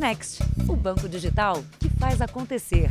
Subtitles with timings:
[0.00, 2.90] Next, o banco digital que faz acontecer.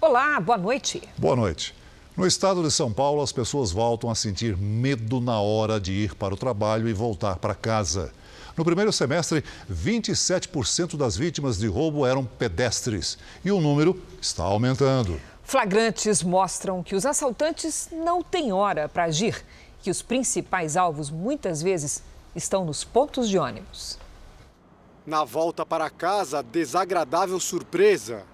[0.00, 1.02] Olá, boa noite.
[1.18, 1.74] Boa noite.
[2.16, 6.14] No estado de São Paulo, as pessoas voltam a sentir medo na hora de ir
[6.14, 8.10] para o trabalho e voltar para casa.
[8.56, 15.20] No primeiro semestre, 27% das vítimas de roubo eram pedestres e o número está aumentando.
[15.44, 19.44] Flagrantes mostram que os assaltantes não têm hora para agir,
[19.82, 22.02] que os principais alvos muitas vezes
[22.34, 23.99] estão nos pontos de ônibus.
[25.06, 28.26] Na volta para casa, desagradável surpresa.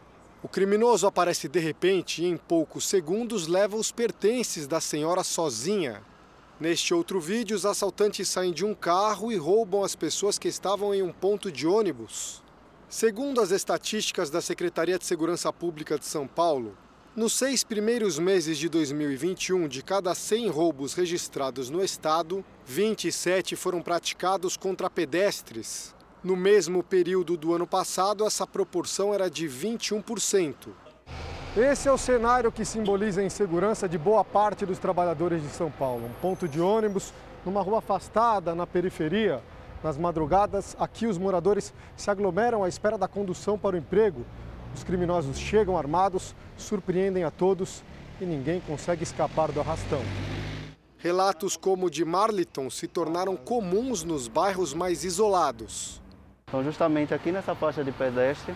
[0.43, 6.03] O criminoso aparece de repente e, em poucos segundos, leva os pertences da senhora sozinha.
[6.59, 10.93] Neste outro vídeo, os assaltantes saem de um carro e roubam as pessoas que estavam
[10.93, 12.43] em um ponto de ônibus.
[12.89, 16.77] Segundo as estatísticas da Secretaria de Segurança Pública de São Paulo,
[17.15, 23.81] nos seis primeiros meses de 2021, de cada 100 roubos registrados no estado, 27 foram
[23.81, 25.96] praticados contra pedestres.
[26.27, 30.71] No mesmo período do ano passado, essa proporção era de 21%.
[31.57, 35.71] Esse é o cenário que simboliza a insegurança de boa parte dos trabalhadores de São
[35.71, 36.05] Paulo.
[36.05, 37.15] Um ponto de ônibus
[37.45, 39.41] numa rua afastada, na periferia.
[39.85, 44.27] Nas madrugadas, aqui os moradores se aglomeram à espera da condução para o emprego
[44.75, 47.85] os criminosos chegam armados, surpreendem a todos
[48.21, 50.03] e ninguém consegue escapar do arrastão.
[50.99, 56.05] Relatos como o de Marliton se tornaram comuns nos bairros mais isolados.
[56.49, 58.55] Então, justamente aqui nessa faixa de pedestre,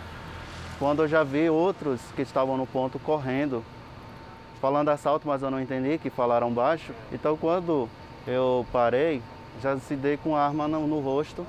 [0.79, 3.65] quando eu já vi outros que estavam no ponto correndo,
[4.61, 6.93] falando assalto, mas eu não entendi, que falaram baixo.
[7.11, 7.89] Então, quando
[8.29, 9.21] eu parei,
[9.61, 11.45] já se dei com a arma no, no rosto,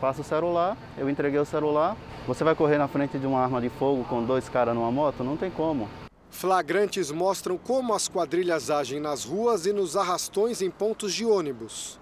[0.00, 3.60] passo o celular, eu entreguei o celular, você vai correr na frente de uma arma
[3.60, 5.22] de fogo com dois caras numa moto?
[5.22, 5.88] Não tem como.
[6.28, 12.00] Flagrantes mostram como as quadrilhas agem nas ruas e nos arrastões em pontos de ônibus.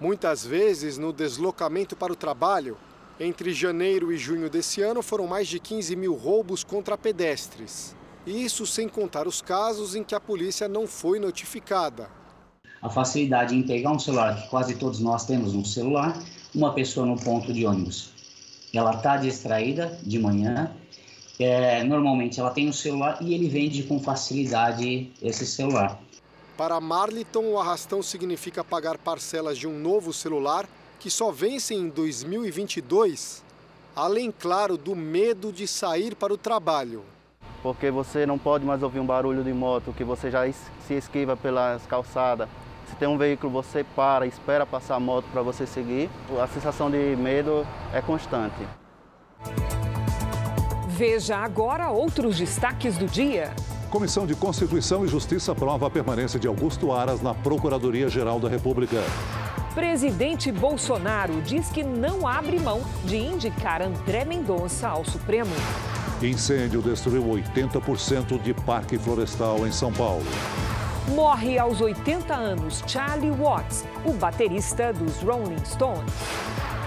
[0.00, 2.78] Muitas vezes, no deslocamento para o trabalho,
[3.18, 7.96] entre janeiro e junho desse ano foram mais de 15 mil roubos contra pedestres.
[8.26, 12.08] Isso sem contar os casos em que a polícia não foi notificada.
[12.80, 16.20] A facilidade em pegar um celular, que quase todos nós temos um celular,
[16.54, 18.12] uma pessoa no ponto de ônibus
[18.78, 20.74] ela está distraída de manhã,
[21.38, 26.00] é, normalmente ela tem um celular e ele vende com facilidade esse celular.
[26.56, 30.66] Para Marliton, o arrastão significa pagar parcelas de um novo celular
[31.02, 33.42] que só vence em 2022,
[33.94, 37.02] além, claro, do medo de sair para o trabalho.
[37.60, 40.44] Porque você não pode mais ouvir um barulho de moto, que você já
[40.86, 42.48] se esquiva pelas calçadas.
[42.88, 46.08] Se tem um veículo, você para, espera passar a moto para você seguir.
[46.40, 48.64] A sensação de medo é constante.
[50.86, 53.52] Veja agora outros destaques do dia.
[53.90, 58.98] Comissão de Constituição e Justiça aprova a permanência de Augusto Aras na Procuradoria-Geral da República.
[59.74, 65.50] Presidente Bolsonaro diz que não abre mão de indicar André Mendonça ao Supremo.
[66.22, 70.24] Incêndio destruiu 80% de parque florestal em São Paulo.
[71.08, 76.12] Morre aos 80 anos Charlie Watts, o baterista dos Rolling Stones.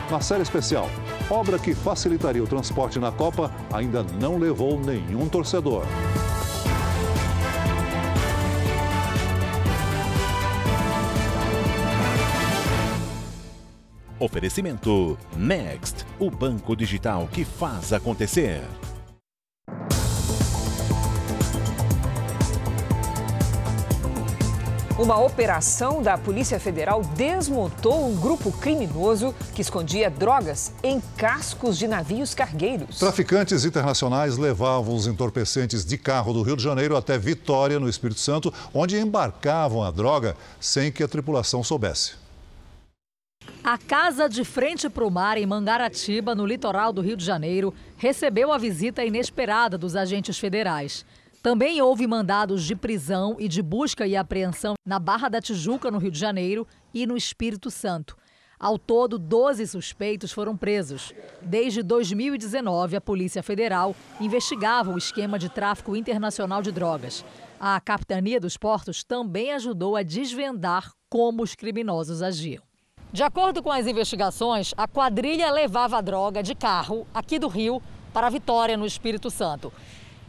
[0.09, 0.88] Na série especial,
[1.29, 5.84] obra que facilitaria o transporte na Copa ainda não levou nenhum torcedor.
[14.17, 18.61] Oferecimento Next, o banco digital que faz acontecer.
[24.97, 31.85] Uma operação da Polícia Federal desmontou um grupo criminoso que escondia drogas em cascos de
[31.85, 32.97] navios cargueiros.
[32.97, 38.21] Traficantes internacionais levavam os entorpecentes de carro do Rio de Janeiro até Vitória, no Espírito
[38.21, 42.25] Santo, onde embarcavam a droga sem que a tripulação soubesse.
[43.63, 47.73] A casa de frente para o mar em Mangaratiba, no litoral do Rio de Janeiro,
[47.97, 51.06] recebeu a visita inesperada dos agentes federais.
[51.41, 56.00] Também houve mandados de prisão e de busca e apreensão na Barra da Tijuca, no
[56.00, 58.17] Rio de Janeiro, e no Espírito Santo.
[58.59, 61.13] Ao todo, 12 suspeitos foram presos.
[61.41, 67.24] Desde 2019, a Polícia Federal investigava o esquema de tráfico internacional de drogas.
[67.59, 72.64] A Capitania dos Portos também ajudou a desvendar como os criminosos agiam.
[73.15, 77.81] De acordo com as investigações, a quadrilha levava a droga de carro aqui do Rio
[78.12, 79.71] para Vitória, no Espírito Santo.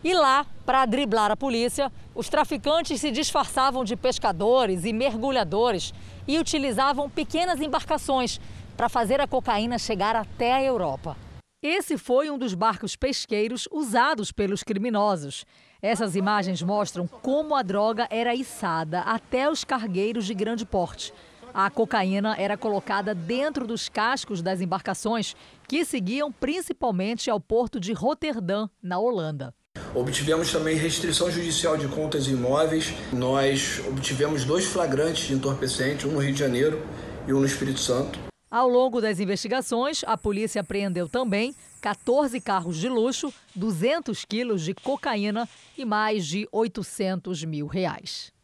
[0.04, 5.92] E lá, para driblar a polícia, os traficantes se disfarçavam de pescadores e mergulhadores
[6.28, 8.40] e utilizavam pequenas embarcações
[8.76, 11.16] para fazer a cocaína chegar até a Europa.
[11.60, 15.44] Esse foi um dos barcos pesqueiros usados pelos criminosos.
[15.82, 21.12] Essas imagens mostram como a droga era içada até os cargueiros de grande porte.
[21.58, 25.34] A cocaína era colocada dentro dos cascos das embarcações
[25.66, 29.54] que seguiam principalmente ao porto de Roterdã, na Holanda.
[29.94, 32.92] Obtivemos também restrição judicial de contas imóveis.
[33.10, 36.86] Nós obtivemos dois flagrantes de entorpecente, um no Rio de Janeiro
[37.26, 38.20] e um no Espírito Santo.
[38.50, 44.74] Ao longo das investigações, a polícia apreendeu também 14 carros de luxo, 200 quilos de
[44.74, 45.48] cocaína
[45.78, 48.35] e mais de 800 mil reais.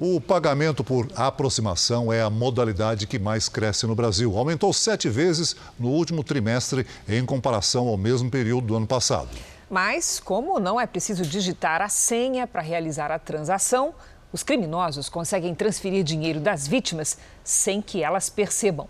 [0.00, 4.38] O pagamento por aproximação é a modalidade que mais cresce no Brasil.
[4.38, 9.28] Aumentou sete vezes no último trimestre em comparação ao mesmo período do ano passado.
[9.68, 13.92] Mas, como não é preciso digitar a senha para realizar a transação,
[14.32, 18.86] os criminosos conseguem transferir dinheiro das vítimas sem que elas percebam.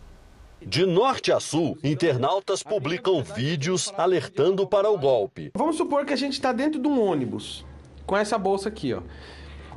[0.61, 5.53] De norte a sul, internautas publicam vídeos alertando para o golpe.
[5.55, 7.65] Vamos supor que a gente está dentro de um ônibus
[8.05, 9.01] com essa bolsa aqui, ó.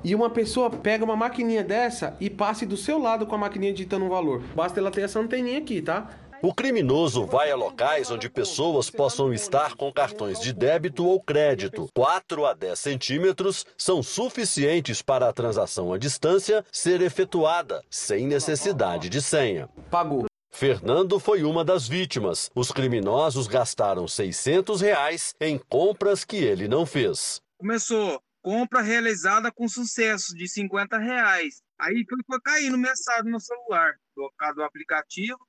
[0.04, 3.72] E uma pessoa pega uma maquininha dessa e passe do seu lado com a maquininha
[3.72, 4.42] digitando um valor.
[4.56, 6.10] Basta ela ter essa anteninha aqui, tá?
[6.44, 11.88] O criminoso vai a locais onde pessoas possam estar com cartões de débito ou crédito.
[11.94, 19.08] 4 a 10 centímetros são suficientes para a transação à distância ser efetuada, sem necessidade
[19.08, 19.70] de senha.
[19.92, 20.26] Pagou.
[20.50, 22.50] Fernando foi uma das vítimas.
[22.56, 27.40] Os criminosos gastaram 600 reais em compras que ele não fez.
[27.60, 31.62] Começou compra realizada com sucesso de 50 reais.
[31.80, 35.40] Aí foi, foi caindo mensagem no celular, do do aplicativo.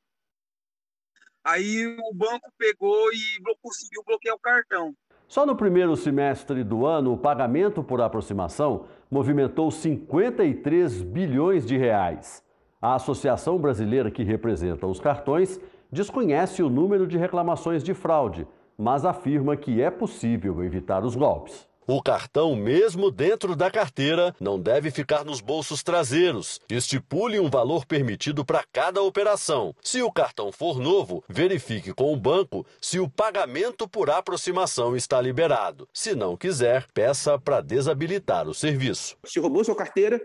[1.44, 4.94] Aí o banco pegou e conseguiu bloquear o cartão.
[5.26, 12.44] Só no primeiro semestre do ano, o pagamento por aproximação movimentou 53 bilhões de reais.
[12.80, 15.58] A associação brasileira que representa os cartões
[15.90, 18.46] desconhece o número de reclamações de fraude,
[18.76, 21.66] mas afirma que é possível evitar os golpes.
[21.84, 26.60] O cartão, mesmo dentro da carteira, não deve ficar nos bolsos traseiros.
[26.70, 29.74] Estipule um valor permitido para cada operação.
[29.82, 35.20] Se o cartão for novo, verifique com o banco se o pagamento por aproximação está
[35.20, 35.88] liberado.
[35.92, 39.16] Se não quiser, peça para desabilitar o serviço.
[39.26, 40.20] Se roubou sua carteira,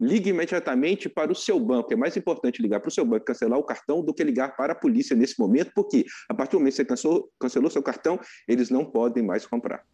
[0.00, 1.92] ligue imediatamente para o seu banco.
[1.92, 4.72] É mais importante ligar para o seu banco cancelar o cartão do que ligar para
[4.72, 8.20] a polícia nesse momento, porque a partir do momento que você cancelou, cancelou seu cartão,
[8.46, 9.84] eles não podem mais comprar.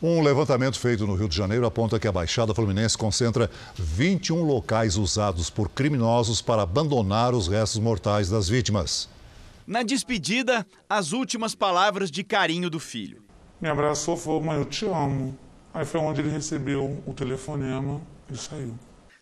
[0.00, 4.96] Um levantamento feito no Rio de Janeiro aponta que a Baixada Fluminense concentra 21 locais
[4.96, 9.08] usados por criminosos para abandonar os restos mortais das vítimas.
[9.66, 13.24] Na despedida, as últimas palavras de carinho do filho.
[13.60, 15.36] Me abraçou, falou: Mãe, eu te amo.
[15.74, 18.00] Aí foi onde ele recebeu o telefonema
[18.32, 18.74] e saiu.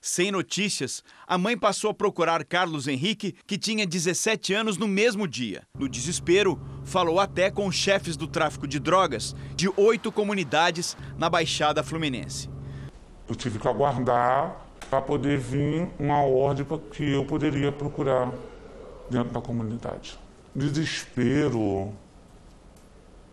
[0.08, 5.26] Sem notícias, a mãe passou a procurar Carlos Henrique, que tinha 17 anos no mesmo
[5.26, 5.64] dia.
[5.76, 11.28] No desespero, falou até com os chefes do tráfico de drogas de oito comunidades na
[11.28, 12.48] Baixada Fluminense.
[13.28, 18.32] Eu tive que aguardar para poder vir uma ordem que eu poderia procurar
[19.10, 20.16] dentro da comunidade.
[20.54, 21.92] Desespero.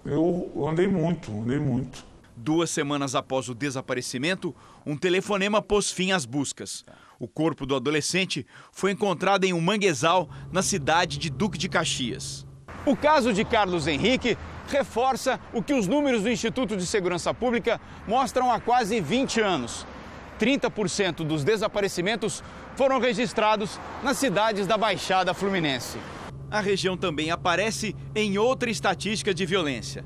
[0.03, 2.12] Eu andei muito, andei muito.
[2.35, 6.83] Duas semanas após o desaparecimento, um telefonema pôs fim às buscas.
[7.19, 12.45] O corpo do adolescente foi encontrado em um manguezal na cidade de Duque de Caxias.
[12.85, 14.37] O caso de Carlos Henrique
[14.67, 19.85] reforça o que os números do Instituto de Segurança Pública mostram há quase 20 anos.
[20.39, 22.43] 30% dos desaparecimentos
[22.75, 25.97] foram registrados nas cidades da Baixada Fluminense.
[26.49, 30.03] A região também aparece em outra estatística de violência.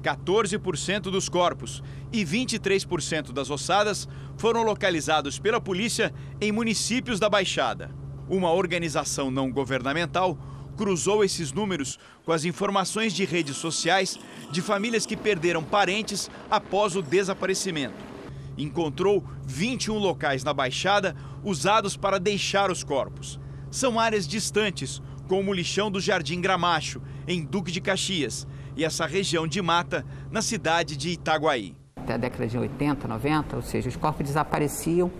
[0.00, 7.90] 14% dos corpos e 23% das ossadas foram localizados pela polícia em municípios da Baixada.
[8.28, 10.38] Uma organização não governamental
[10.76, 14.18] cruzou esses números com as informações de redes sociais
[14.50, 18.10] de famílias que perderam parentes após o desaparecimento.
[18.56, 21.14] Encontrou 21 locais na Baixada
[21.44, 23.38] usados para deixar os corpos.
[23.70, 28.46] São áreas distantes, como o lixão do Jardim Gramacho, em Duque de Caxias,
[28.80, 31.76] e essa região de mata na cidade de Itaguaí.
[31.96, 35.10] Até a década de 80, 90, ou seja, os corpos desapareciam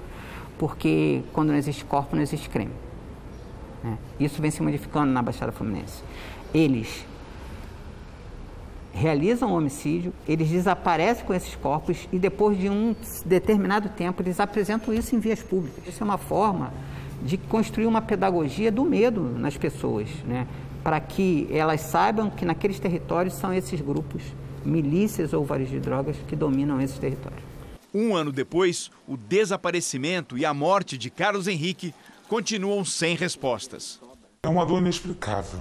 [0.58, 2.72] porque quando não existe corpo não existe crime.
[3.84, 3.98] Né?
[4.18, 6.02] Isso vem se modificando na Baixada Fluminense.
[6.54, 7.04] Eles
[8.94, 14.40] realizam o homicídio, eles desaparecem com esses corpos e depois de um determinado tempo eles
[14.40, 15.86] apresentam isso em vias públicas.
[15.86, 16.72] Isso é uma forma
[17.22, 20.46] de construir uma pedagogia do medo nas pessoas, né?
[20.82, 24.22] Para que elas saibam que naqueles territórios são esses grupos,
[24.64, 27.42] milícias ou vários de drogas, que dominam esses territórios.
[27.92, 31.92] Um ano depois, o desaparecimento e a morte de Carlos Henrique
[32.28, 34.00] continuam sem respostas.
[34.42, 35.60] É uma dor inexplicável.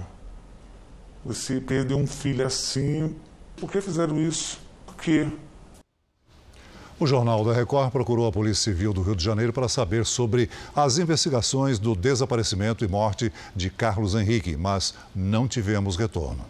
[1.24, 3.14] Você perdeu um filho assim.
[3.56, 4.60] Por que fizeram isso?
[4.86, 5.28] Por quê?
[7.00, 10.50] O Jornal da Record procurou a Polícia Civil do Rio de Janeiro para saber sobre
[10.76, 16.44] as investigações do desaparecimento e morte de Carlos Henrique, mas não tivemos retorno.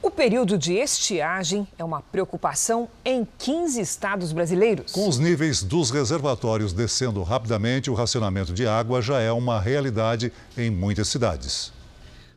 [0.00, 4.90] O período de estiagem é uma preocupação em 15 estados brasileiros.
[4.90, 10.32] Com os níveis dos reservatórios descendo rapidamente, o racionamento de água já é uma realidade
[10.56, 11.74] em muitas cidades.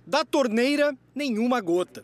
[0.06, 2.04] Da torneira, nenhuma gota.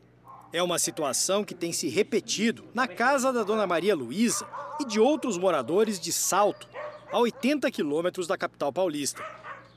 [0.53, 4.47] É uma situação que tem se repetido na casa da dona Maria Luísa
[4.79, 6.69] e de outros moradores de Salto,
[7.11, 9.21] a 80 quilômetros da capital paulista.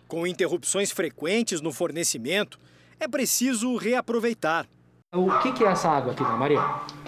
[0.06, 2.58] Com interrupções frequentes no fornecimento,
[3.00, 4.68] é preciso reaproveitar.
[5.12, 6.60] O que, que é essa água aqui, dona Maria?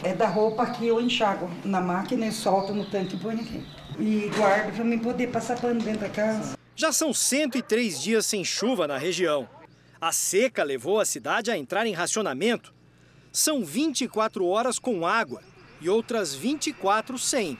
[0.02, 3.64] É da roupa que eu enxago na máquina e solto no tanque e ponho aqui.
[3.96, 6.58] E guardo para mim poder passar pano dentro da casa.
[6.74, 9.48] Já são 103 dias sem chuva na região.
[10.00, 12.74] A seca levou a cidade a entrar em racionamento
[13.32, 15.42] são 24 horas com água
[15.80, 17.58] e outras 24 sem.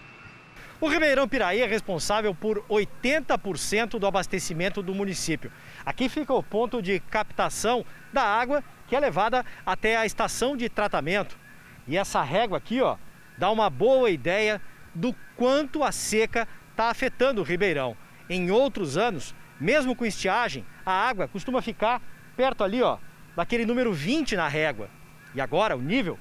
[0.79, 5.51] O Ribeirão Piraí é responsável por 80% do abastecimento do município.
[5.87, 10.69] Aqui fica o ponto de captação da água que é levada até a estação de
[10.69, 11.39] tratamento.
[11.87, 12.97] E essa régua aqui, ó,
[13.39, 14.61] dá uma boa ideia
[14.95, 17.97] do quanto a seca está afetando o Ribeirão.
[18.29, 22.03] Em outros anos, mesmo com estiagem, a água costuma ficar
[22.37, 22.99] perto ali, ó,
[23.37, 24.91] daquele número 20 na régua.
[25.35, 26.19] E agora o nível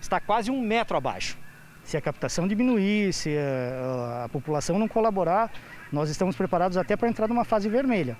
[0.00, 1.38] está quase um metro abaixo.
[1.82, 5.52] Se a captação diminuir, se a, a população não colaborar,
[5.92, 8.18] nós estamos preparados até para entrar numa fase vermelha.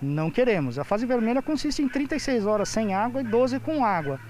[0.00, 0.78] Não queremos.
[0.78, 4.20] A fase vermelha consiste em 36 horas sem água e 12 com água.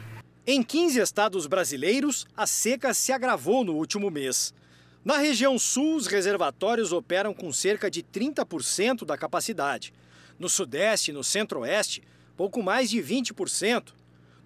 [0.46, 4.54] Em 15 estados brasileiros, a seca se agravou no último mês.
[5.04, 9.92] Na região sul, os reservatórios operam com cerca de 30% da capacidade.
[10.38, 12.02] No sudeste e no centro-oeste,
[12.36, 13.92] pouco mais de 20%.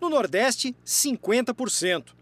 [0.01, 2.15] No Nordeste, 50%.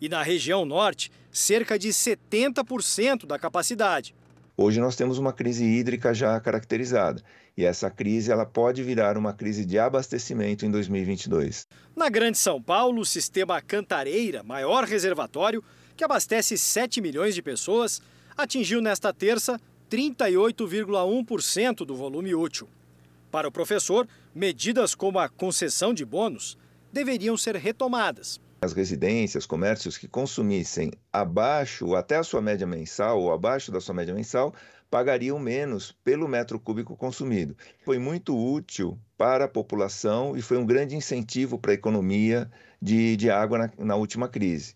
[0.00, 4.14] E na região Norte, cerca de 70% da capacidade.
[4.56, 7.22] Hoje nós temos uma crise hídrica já caracterizada.
[7.56, 11.68] E essa crise ela pode virar uma crise de abastecimento em 2022.
[11.94, 15.62] Na Grande São Paulo, o sistema Cantareira, maior reservatório,
[15.96, 18.02] que abastece 7 milhões de pessoas,
[18.36, 19.60] atingiu nesta terça
[19.90, 22.68] 38,1% do volume útil.
[23.30, 26.58] Para o professor, medidas como a concessão de bônus
[26.92, 28.40] deveriam ser retomadas.
[28.62, 33.94] As residências, comércios que consumissem abaixo até a sua média mensal ou abaixo da sua
[33.94, 34.54] média mensal
[34.90, 37.56] pagariam menos pelo metro cúbico consumido.
[37.84, 42.50] Foi muito útil para a população e foi um grande incentivo para a economia
[42.82, 44.74] de, de água na, na última crise.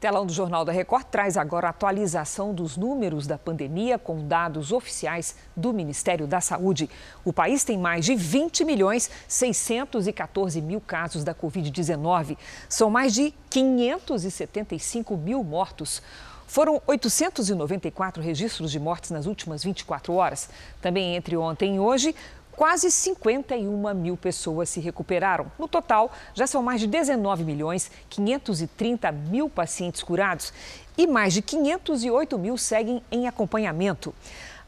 [0.00, 4.72] Telão do Jornal da Record traz agora a atualização dos números da pandemia com dados
[4.72, 6.88] oficiais do Ministério da Saúde.
[7.22, 12.38] O país tem mais de 20 milhões 614 mil casos da Covid-19.
[12.66, 16.00] São mais de 575 mil mortos.
[16.46, 20.48] Foram 894 registros de mortes nas últimas 24 horas.
[20.80, 22.12] Também entre ontem e hoje,
[22.60, 25.50] quase 51 mil pessoas se recuperaram.
[25.58, 30.52] No total, já são mais de 19 milhões 530 mil pacientes curados
[30.98, 34.14] e mais de 508 mil seguem em acompanhamento.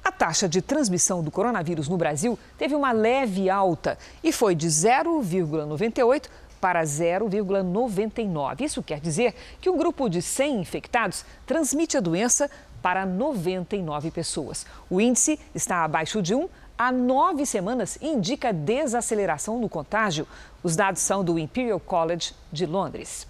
[0.03, 4.69] A taxa de transmissão do coronavírus no Brasil teve uma leve alta e foi de
[4.69, 6.31] 0,98
[6.63, 8.63] para 0,99.
[8.63, 14.67] Isso quer dizer que um grupo de 100 infectados transmite a doença para 99 pessoas.
[14.89, 16.49] O índice está abaixo de 1
[16.83, 20.27] há nove semanas indica desaceleração no contágio.
[20.65, 23.27] Os dados são do Imperial College de Londres.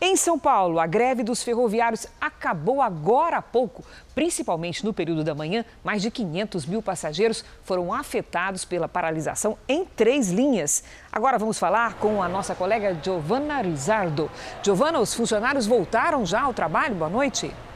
[0.00, 3.82] Em São Paulo, a greve dos ferroviários acabou agora há pouco.
[4.14, 9.86] Principalmente no período da manhã, mais de 500 mil passageiros foram afetados pela paralisação em
[9.86, 10.84] três linhas.
[11.10, 14.30] Agora vamos falar com a nossa colega Giovanna Rizardo.
[14.62, 16.96] Giovanna, os funcionários voltaram já ao trabalho?
[16.96, 17.46] Boa noite.
[17.46, 17.73] Boa noite,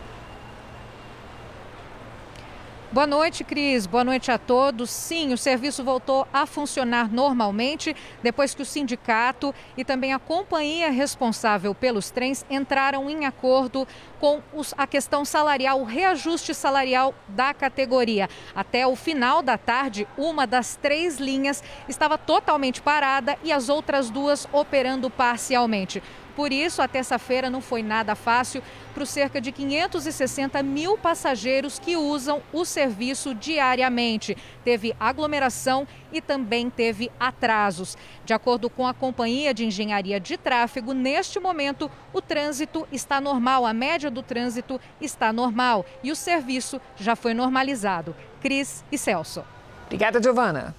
[3.45, 3.87] Cris.
[3.87, 4.89] Boa noite a todos.
[4.89, 10.91] Sim, o serviço voltou a funcionar normalmente depois que o sindicato e também a companhia
[10.91, 13.87] responsável pelos trens entraram em acordo
[14.19, 18.29] com os, a questão salarial, o reajuste salarial da categoria.
[18.57, 24.09] Até o final da tarde, uma das três linhas estava totalmente parada e as outras
[24.09, 26.03] duas operando parcialmente.
[26.39, 28.63] Por isso, a terça-feira não foi nada fácil
[28.95, 34.37] para os cerca de 560 mil passageiros que usam o serviço diariamente.
[34.63, 37.99] Teve aglomeração e também teve atrasos.
[38.25, 43.67] De acordo com a Companhia de Engenharia de Tráfego, neste momento o trânsito está normal,
[43.67, 48.15] a média do trânsito está normal e o serviço já foi normalizado.
[48.41, 49.43] Cris e Celso.
[49.87, 50.73] Obrigada, Giovana.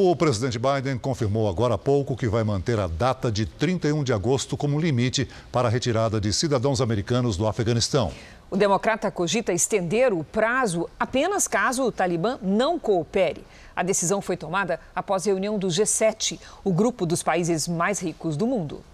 [0.00, 4.12] O presidente Biden confirmou agora há pouco que vai manter a data de 31 de
[4.12, 8.12] agosto como limite para a retirada de cidadãos americanos do Afeganistão.
[8.48, 13.44] O democrata cogita estender o prazo apenas caso o Talibã não coopere.
[13.74, 18.46] A decisão foi tomada após reunião do G7, o grupo dos países mais ricos do
[18.46, 18.84] mundo.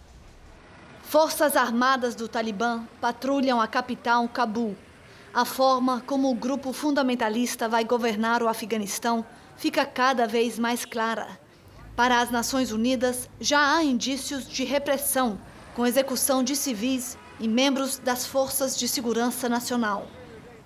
[1.03, 4.75] Forças armadas do Talibã patrulham a capital Cabul.
[5.35, 9.23] A forma como o grupo fundamentalista vai governar o Afeganistão
[9.57, 11.39] fica cada vez mais clara.
[11.97, 15.39] Para as Nações Unidas, já há indícios de repressão,
[15.77, 20.07] com execução de civis e membros das Forças de Segurança Nacional.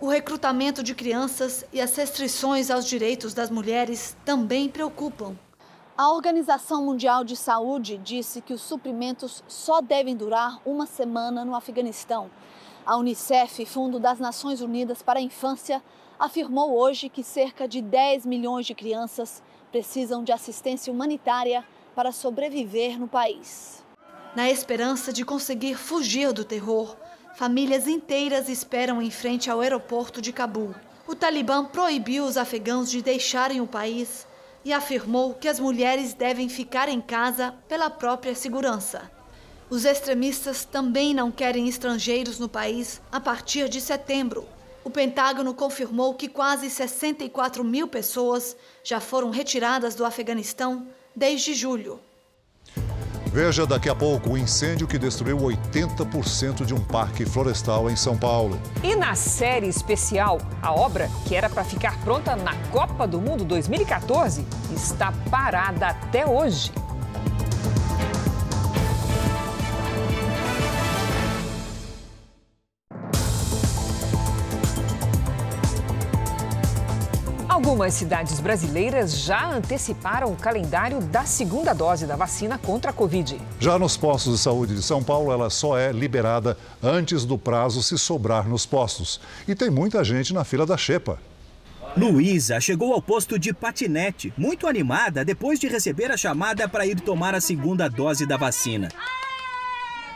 [0.01, 5.37] O recrutamento de crianças e as restrições aos direitos das mulheres também preocupam.
[5.97, 11.57] A Organização Mundial de Saúde disse que os suprimentos só devem durar uma semana no
[11.57, 12.31] Afeganistão.
[12.87, 15.83] A Unicef, Fundo das Nações Unidas para a Infância,
[16.19, 22.99] afirmou hoje que cerca de 10 milhões de crianças precisam de assistência humanitária para sobreviver
[22.99, 23.85] no país.
[24.35, 26.97] Na esperança de conseguir fugir do terror,
[27.37, 30.75] famílias inteiras esperam em frente ao aeroporto de Cabul.
[31.07, 34.27] O Talibã proibiu os afegãos de deixarem o país
[34.65, 39.11] e afirmou que as mulheres devem ficar em casa pela própria segurança.
[39.71, 44.47] Os extremistas também não querem estrangeiros no país a partir de setembro,
[44.89, 52.01] o Pentágono confirmou que quase 64 mil pessoas já foram retiradas do Afeganistão desde julho.
[53.27, 58.17] Veja daqui a pouco o incêndio que destruiu 80% de um parque florestal em São
[58.17, 58.59] Paulo.
[58.83, 63.45] E na série especial, a obra, que era para ficar pronta na Copa do Mundo
[63.45, 64.43] 2014,
[64.75, 66.73] está parada até hoje.
[77.79, 83.41] Algumas cidades brasileiras já anteciparam o calendário da segunda dose da vacina contra a Covid.
[83.61, 87.81] Já nos postos de saúde de São Paulo, ela só é liberada antes do prazo
[87.81, 89.21] se sobrar nos postos.
[89.47, 91.21] E tem muita gente na fila da Xepa.
[91.97, 97.01] Luísa chegou ao posto de patinete, muito animada depois de receber a chamada para ir
[97.01, 98.89] tomar a segunda dose da vacina.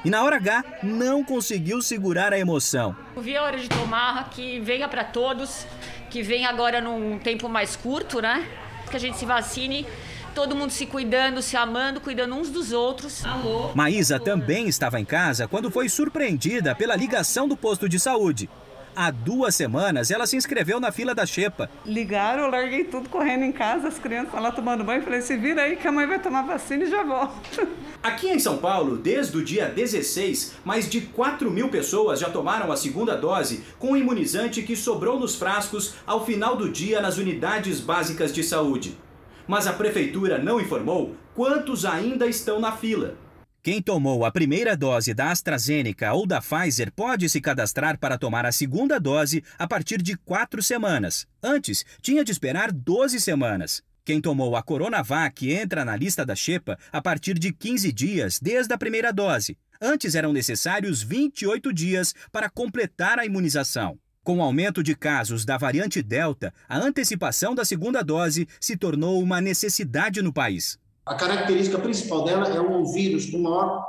[0.04, 2.96] E na hora H, não conseguiu segurar a emoção.
[3.14, 5.64] Eu vi a hora de tomar, que venha para todos
[6.12, 8.46] que vem agora num tempo mais curto, né?
[8.90, 9.86] Que a gente se vacine
[10.34, 13.24] todo mundo se cuidando, se amando, cuidando uns dos outros.
[13.24, 13.70] Alô?
[13.74, 18.48] Maísa também estava em casa quando foi surpreendida pela ligação do posto de saúde.
[18.94, 21.70] Há duas semanas ela se inscreveu na fila da Xepa.
[21.86, 25.02] Ligaram, eu larguei tudo correndo em casa, as crianças lá tomando banho.
[25.02, 27.66] Falei, se vira aí que a mãe vai tomar vacina e já volto.
[28.02, 32.70] Aqui em São Paulo, desde o dia 16, mais de 4 mil pessoas já tomaram
[32.70, 37.16] a segunda dose com o imunizante que sobrou nos frascos ao final do dia nas
[37.16, 38.98] unidades básicas de saúde.
[39.46, 43.16] Mas a prefeitura não informou quantos ainda estão na fila.
[43.64, 48.44] Quem tomou a primeira dose da AstraZeneca ou da Pfizer pode se cadastrar para tomar
[48.44, 51.28] a segunda dose a partir de quatro semanas.
[51.40, 53.80] Antes, tinha de esperar 12 semanas.
[54.04, 58.74] Quem tomou a Coronavac entra na lista da Xepa a partir de 15 dias desde
[58.74, 59.56] a primeira dose.
[59.80, 63.96] Antes eram necessários 28 dias para completar a imunização.
[64.24, 69.22] Com o aumento de casos da variante Delta, a antecipação da segunda dose se tornou
[69.22, 70.81] uma necessidade no país.
[71.04, 73.84] A característica principal dela é um vírus com maior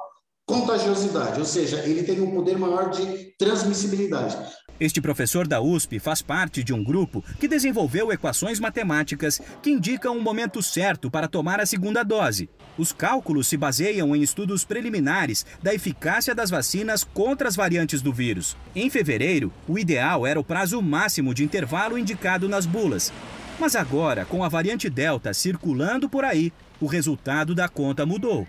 [0.48, 4.36] contagiosidade, ou seja, ele tem um poder maior de transmissibilidade.
[4.80, 10.18] Este professor da USP faz parte de um grupo que desenvolveu equações matemáticas que indicam
[10.18, 12.50] o momento certo para tomar a segunda dose.
[12.80, 18.12] Os cálculos se baseiam em estudos preliminares da eficácia das vacinas contra as variantes do
[18.12, 18.58] vírus.
[18.76, 23.14] Em fevereiro, o ideal era o prazo máximo de intervalo indicado nas bulas.
[23.60, 26.52] Mas agora, com a variante Delta circulando por aí,
[26.84, 28.46] o resultado da conta mudou.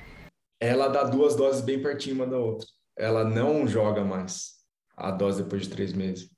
[0.61, 2.67] Ela dá duas doses bem pertinho uma da outra.
[2.99, 4.55] Ela não joga mais
[4.97, 6.29] a dose depois de três meses.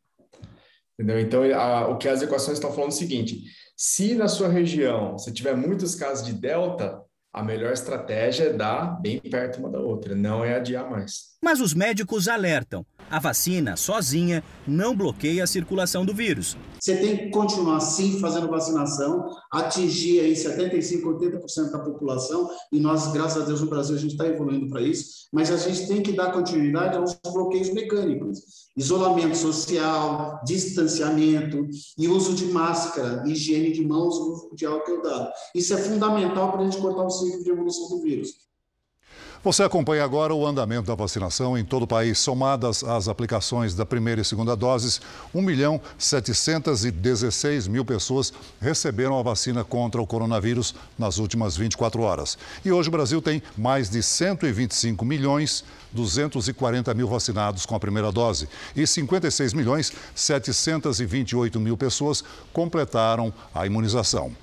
[0.99, 1.21] Entendeu?
[1.21, 3.45] Então, a, o que as equações estão falando é o seguinte:
[3.77, 9.01] se na sua região você tiver muitos casos de delta, a melhor estratégia é dar
[9.01, 11.37] bem perto uma da outra, não é adiar mais.
[11.43, 16.57] Mas os médicos alertam: a vacina sozinha não bloqueia a circulação do vírus.
[16.81, 23.13] Você tem que continuar sim fazendo vacinação, atingir aí 75, 80% da população, e nós,
[23.13, 26.03] graças a Deus, no Brasil a gente está evoluindo para isso, mas a gente tem
[26.03, 28.67] que dar continuidade aos bloqueios mecânicos.
[28.77, 31.67] Isolamento social, distanciamento
[31.99, 35.31] e uso de máscara, higiene de mãos, uso de álcool dado.
[35.55, 38.46] Isso é fundamental para a gente cortar o ciclo de evolução do vírus.
[39.47, 42.19] Você acompanha agora o andamento da vacinação em todo o país.
[42.19, 45.01] Somadas as aplicações da primeira e segunda doses,
[45.33, 52.37] 1 milhão 716 mil pessoas receberam a vacina contra o coronavírus nas últimas 24 horas.
[52.65, 58.11] E hoje o Brasil tem mais de 125 milhões 240 mil vacinados com a primeira
[58.11, 64.35] dose e 56 milhões 728 mil pessoas completaram a imunização.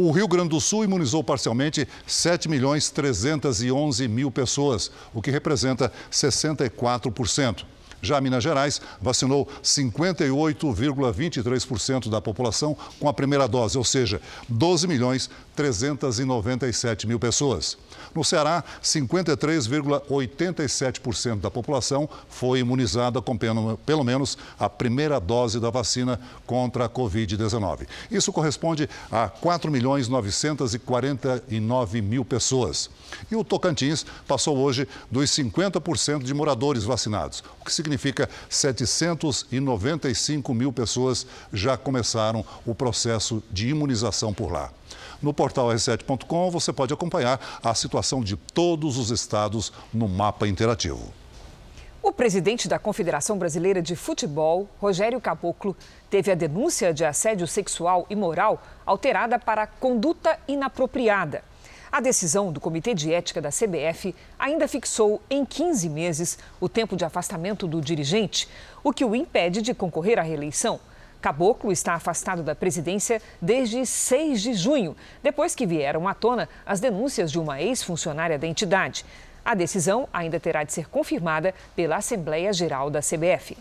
[0.00, 5.92] O Rio Grande do Sul imunizou parcialmente 7 milhões 311 mil pessoas, o que representa
[6.08, 7.64] 64%.
[8.02, 15.28] Já Minas Gerais vacinou 58,23% da população com a primeira dose, ou seja, 12 milhões
[15.58, 17.76] 397 mil pessoas.
[18.14, 26.20] No Ceará, 53,87% da população foi imunizada com pelo menos a primeira dose da vacina
[26.46, 27.88] contra a Covid-19.
[28.10, 32.88] Isso corresponde a 4 milhões 949 mil pessoas.
[33.30, 40.72] E o Tocantins passou hoje dos 50% de moradores vacinados, o que significa 795 mil
[40.72, 44.70] pessoas já começaram o processo de imunização por lá.
[45.22, 51.12] No portal r7.com você pode acompanhar a situação de todos os estados no mapa interativo.
[52.00, 55.76] O presidente da Confederação Brasileira de Futebol, Rogério Caboclo,
[56.08, 61.42] teve a denúncia de assédio sexual e moral alterada para conduta inapropriada.
[61.90, 66.96] A decisão do Comitê de Ética da CBF ainda fixou em 15 meses o tempo
[66.96, 68.48] de afastamento do dirigente,
[68.84, 70.78] o que o impede de concorrer à reeleição.
[71.20, 76.78] Caboclo está afastado da presidência desde 6 de junho, depois que vieram à tona as
[76.78, 79.04] denúncias de uma ex-funcionária da entidade.
[79.44, 83.56] A decisão ainda terá de ser confirmada pela Assembleia Geral da CBF.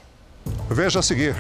[0.70, 1.36] Veja a seguir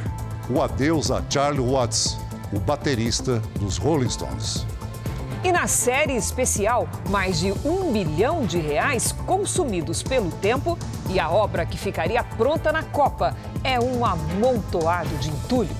[0.49, 2.17] o adeus a Charlie Watts,
[2.53, 4.65] o baterista dos Rolling Stones.
[5.43, 10.77] E na série especial, mais de um bilhão de reais consumidos pelo tempo
[11.09, 15.75] e a obra que ficaria pronta na Copa é um amontoado de entulho.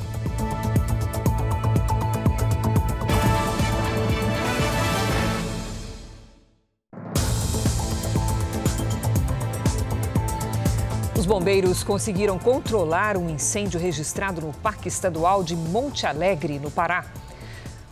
[11.18, 17.04] Os bombeiros conseguiram controlar um incêndio registrado no Parque Estadual de Monte Alegre, no Pará.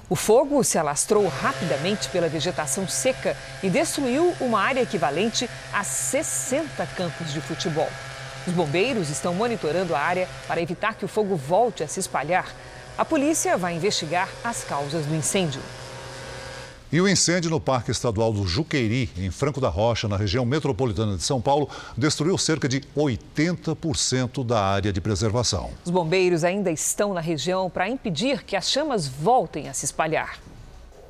[0.08, 6.86] O fogo se alastrou rapidamente pela vegetação seca e destruiu uma área equivalente a 60
[6.96, 7.90] campos de futebol.
[8.46, 12.54] Os bombeiros estão monitorando a área para evitar que o fogo volte a se espalhar.
[12.96, 15.62] A polícia vai investigar as causas do incêndio.
[16.96, 21.18] E o incêndio no Parque Estadual do Juqueiri, em Franco da Rocha, na região metropolitana
[21.18, 25.72] de São Paulo, destruiu cerca de 80% da área de preservação.
[25.84, 30.40] Os bombeiros ainda estão na região para impedir que as chamas voltem a se espalhar.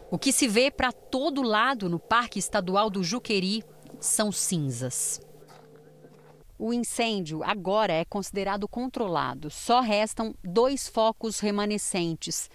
[0.09, 3.63] O que se vê para todo lado no Parque Estadual do Juqueiri
[3.99, 5.21] são cinzas.
[6.57, 9.51] O incêndio agora é considerado controlado.
[9.51, 12.49] Só restam dois focos remanescentes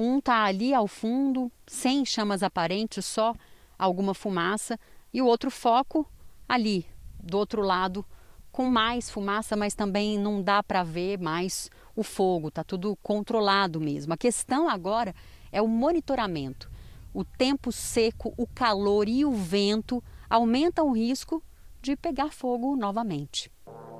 [0.00, 3.34] um está ali ao fundo, sem chamas aparentes, só
[3.78, 4.78] alguma fumaça,
[5.12, 6.10] e o outro foco
[6.48, 6.86] ali,
[7.22, 8.04] do outro lado,
[8.50, 13.80] com mais fumaça, mas também não dá para ver mais o fogo, está tudo controlado
[13.80, 14.12] mesmo.
[14.12, 15.14] A questão agora
[15.52, 16.70] é o monitoramento.
[17.12, 21.42] O tempo seco, o calor e o vento aumentam o risco
[21.82, 23.50] de pegar fogo novamente.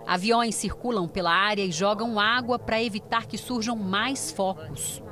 [0.06, 5.02] Aviões circulam pela área e jogam água para evitar que surjam mais focos.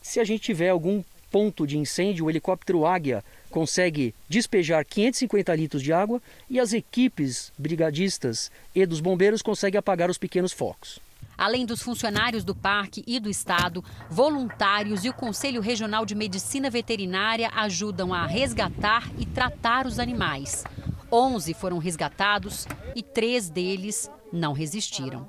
[0.00, 5.82] Se a gente tiver algum ponto de incêndio, o helicóptero Águia consegue despejar 550 litros
[5.82, 10.98] de água e as equipes brigadistas e dos bombeiros conseguem apagar os pequenos focos.
[11.36, 16.68] Além dos funcionários do parque e do estado, voluntários e o Conselho Regional de Medicina
[16.68, 20.64] Veterinária ajudam a resgatar e tratar os animais.
[21.10, 25.28] 11 foram resgatados e três deles não resistiram.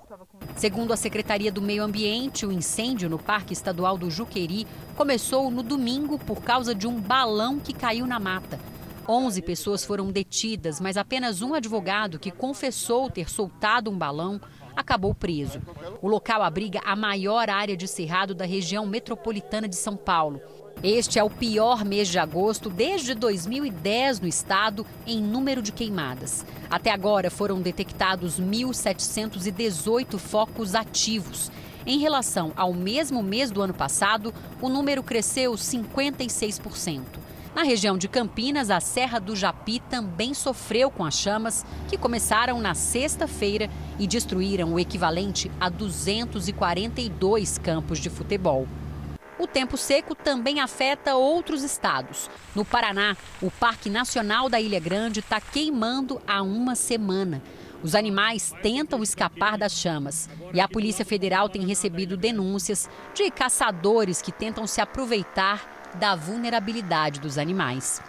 [0.56, 5.64] Segundo a Secretaria do Meio Ambiente, o incêndio no Parque Estadual do Juqueri começou no
[5.64, 8.60] domingo por causa de um balão que caiu na mata.
[9.08, 14.40] 11 pessoas foram detidas, mas apenas um advogado que confessou ter soltado um balão
[14.76, 15.62] acabou preso.
[16.02, 20.42] O local abriga a maior área de cerrado da região metropolitana de São Paulo.
[20.84, 26.44] Este é o pior mês de agosto desde 2010 no estado em número de queimadas.
[26.72, 31.52] Até agora foram detectados 1.718 focos ativos.
[31.86, 37.04] Em relação ao mesmo mês do ano passado, o número cresceu 56%.
[37.54, 42.60] Na região de Campinas, a Serra do Japi também sofreu com as chamas, que começaram
[42.60, 48.68] na sexta-feira e destruíram o equivalente a 242 campos de futebol.
[49.42, 52.30] O tempo seco também afeta outros estados.
[52.54, 57.42] No Paraná, o Parque Nacional da Ilha Grande está queimando há uma semana.
[57.82, 64.22] Os animais tentam escapar das chamas e a Polícia Federal tem recebido denúncias de caçadores
[64.22, 68.00] que tentam se aproveitar da vulnerabilidade dos animais.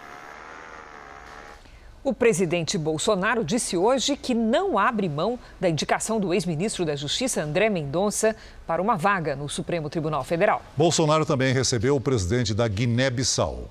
[2.03, 7.41] O presidente Bolsonaro disse hoje que não abre mão da indicação do ex-ministro da Justiça,
[7.41, 8.35] André Mendonça,
[8.67, 10.61] para uma vaga no Supremo Tribunal Federal.
[10.75, 13.69] Bolsonaro também recebeu o presidente da Guiné-Bissau.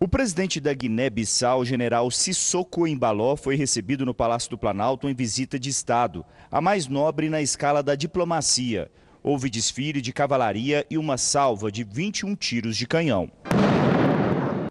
[0.00, 5.58] O presidente da Guiné-Bissau, general Sissoko Embaló, foi recebido no Palácio do Planalto em visita
[5.58, 8.90] de Estado, a mais nobre na escala da diplomacia.
[9.22, 13.30] Houve desfile de cavalaria e uma salva de 21 tiros de canhão.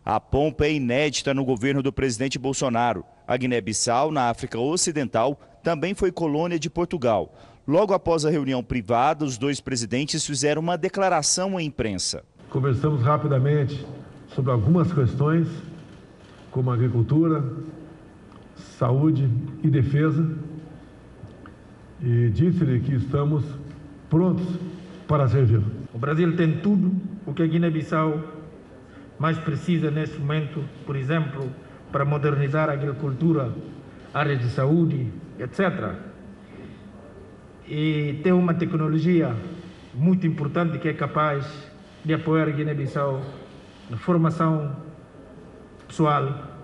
[0.03, 3.05] A pompa é inédita no governo do presidente Bolsonaro.
[3.27, 7.35] A Guiné-Bissau, na África Ocidental, também foi colônia de Portugal.
[7.67, 12.23] Logo após a reunião privada, os dois presidentes fizeram uma declaração à imprensa.
[12.49, 13.85] Conversamos rapidamente
[14.33, 15.47] sobre algumas questões,
[16.49, 17.43] como agricultura,
[18.55, 19.29] saúde
[19.63, 20.35] e defesa,
[22.01, 23.45] e disse-lhe que estamos
[24.09, 24.47] prontos
[25.07, 25.61] para servir.
[25.93, 26.91] O Brasil tem tudo
[27.27, 28.40] o que a Guiné-Bissau
[29.21, 31.47] mais precisa neste momento, por exemplo,
[31.91, 33.53] para modernizar a agricultura,
[34.11, 35.93] áreas de saúde, etc.
[37.67, 39.35] E tem uma tecnologia
[39.93, 41.45] muito importante que é capaz
[42.03, 43.21] de apoiar a Guiné-Bissau
[43.91, 44.75] na formação
[45.87, 46.57] pessoal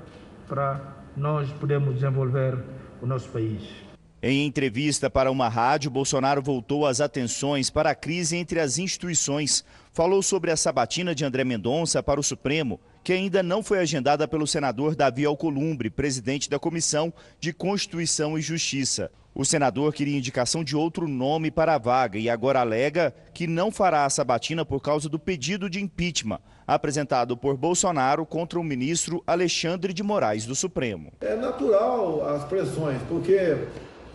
[0.48, 0.82] para
[1.16, 2.58] nós podermos desenvolver
[3.00, 3.87] o nosso país.
[4.30, 9.64] Em entrevista para uma rádio, Bolsonaro voltou as atenções para a crise entre as instituições.
[9.94, 14.28] Falou sobre a sabatina de André Mendonça para o Supremo, que ainda não foi agendada
[14.28, 19.10] pelo senador Davi Alcolumbre, presidente da Comissão de Constituição e Justiça.
[19.34, 23.72] O senador queria indicação de outro nome para a vaga e agora alega que não
[23.72, 29.24] fará a sabatina por causa do pedido de impeachment apresentado por Bolsonaro contra o ministro
[29.26, 31.14] Alexandre de Moraes do Supremo.
[31.22, 33.56] É natural as pressões, porque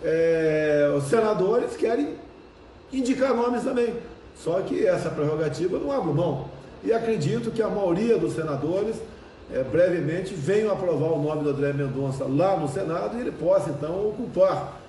[0.05, 2.17] é, os senadores querem
[2.93, 3.95] indicar nomes também.
[4.37, 6.49] Só que essa prerrogativa não abre mão.
[6.85, 8.97] E acredito que a maioria dos senadores
[9.53, 13.71] é, brevemente venham aprovar o nome do André Mendonça lá no Senado e ele possa
[13.71, 14.81] então ocupar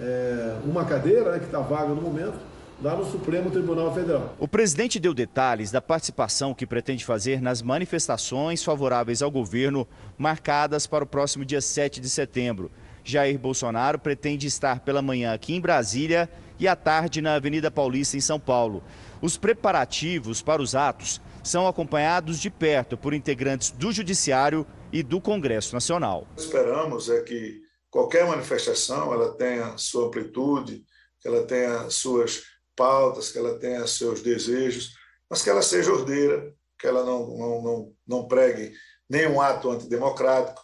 [0.00, 2.36] é, uma cadeira né, que está vaga no momento
[2.82, 4.34] lá no Supremo Tribunal Federal.
[4.38, 10.86] O presidente deu detalhes da participação que pretende fazer nas manifestações favoráveis ao governo marcadas
[10.86, 12.70] para o próximo dia 7 de setembro.
[13.08, 18.16] Jair Bolsonaro pretende estar pela manhã aqui em Brasília e à tarde na Avenida Paulista,
[18.16, 18.84] em São Paulo.
[19.22, 25.20] Os preparativos para os atos são acompanhados de perto por integrantes do Judiciário e do
[25.20, 26.26] Congresso Nacional.
[26.36, 30.84] Esperamos é que qualquer manifestação ela tenha sua amplitude,
[31.18, 32.42] que ela tenha suas
[32.76, 34.92] pautas, que ela tenha seus desejos,
[35.30, 38.72] mas que ela seja ordeira, que ela não, não, não, não pregue
[39.08, 40.62] nenhum ato antidemocrático,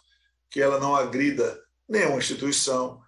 [0.51, 2.99] que ela não agrida nenhuma instituição,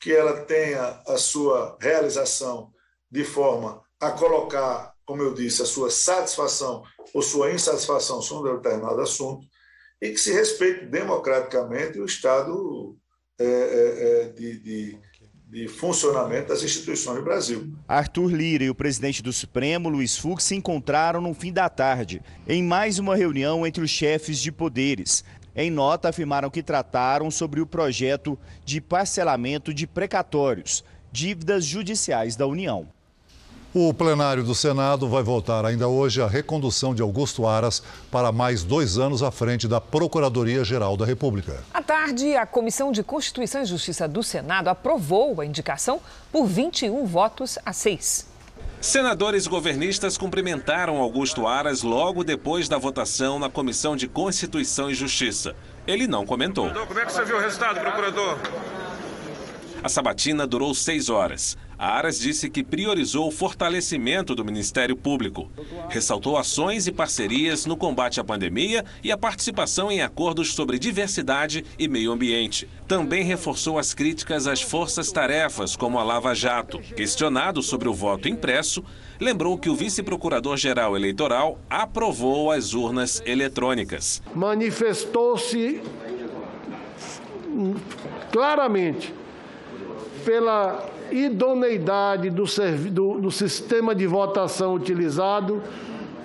[0.00, 2.72] que ela tenha a sua realização
[3.10, 6.82] de forma a colocar, como eu disse, a sua satisfação
[7.14, 9.46] ou sua insatisfação sobre um determinado assunto
[10.02, 12.96] e que se respeite democraticamente o Estado
[13.38, 14.98] é, é, é de, de,
[15.48, 17.72] de, funcionamento das instituições do Brasil.
[17.88, 22.20] Arthur Lira e o presidente do Supremo, Luiz Fux, se encontraram no fim da tarde,
[22.46, 25.24] em mais uma reunião entre os chefes de poderes.
[25.56, 32.46] Em nota, afirmaram que trataram sobre o projeto de parcelamento de precatórios, dívidas judiciais da
[32.46, 32.88] União.
[33.72, 38.62] O plenário do Senado vai votar ainda hoje a recondução de Augusto Aras para mais
[38.62, 41.62] dois anos à frente da Procuradoria-Geral da República.
[41.74, 47.04] À tarde, a Comissão de Constituição e Justiça do Senado aprovou a indicação por 21
[47.04, 48.33] votos a 6.
[48.84, 55.56] Senadores governistas cumprimentaram Augusto Aras logo depois da votação na Comissão de Constituição e Justiça.
[55.86, 56.70] Ele não comentou.
[56.70, 58.38] Como é que você viu o resultado, procurador?
[59.82, 61.56] A sabatina durou seis horas.
[61.84, 65.50] Aras disse que priorizou o fortalecimento do Ministério Público.
[65.90, 71.62] Ressaltou ações e parcerias no combate à pandemia e a participação em acordos sobre diversidade
[71.78, 72.66] e meio ambiente.
[72.88, 76.78] Também reforçou as críticas às forças-tarefas, como a Lava Jato.
[76.78, 78.82] Questionado sobre o voto impresso,
[79.20, 84.22] lembrou que o vice-procurador-geral eleitoral aprovou as urnas eletrônicas.
[84.34, 85.82] Manifestou-se
[88.32, 89.12] claramente
[90.24, 92.44] pela idoneidade do,
[92.90, 95.62] do, do sistema de votação utilizado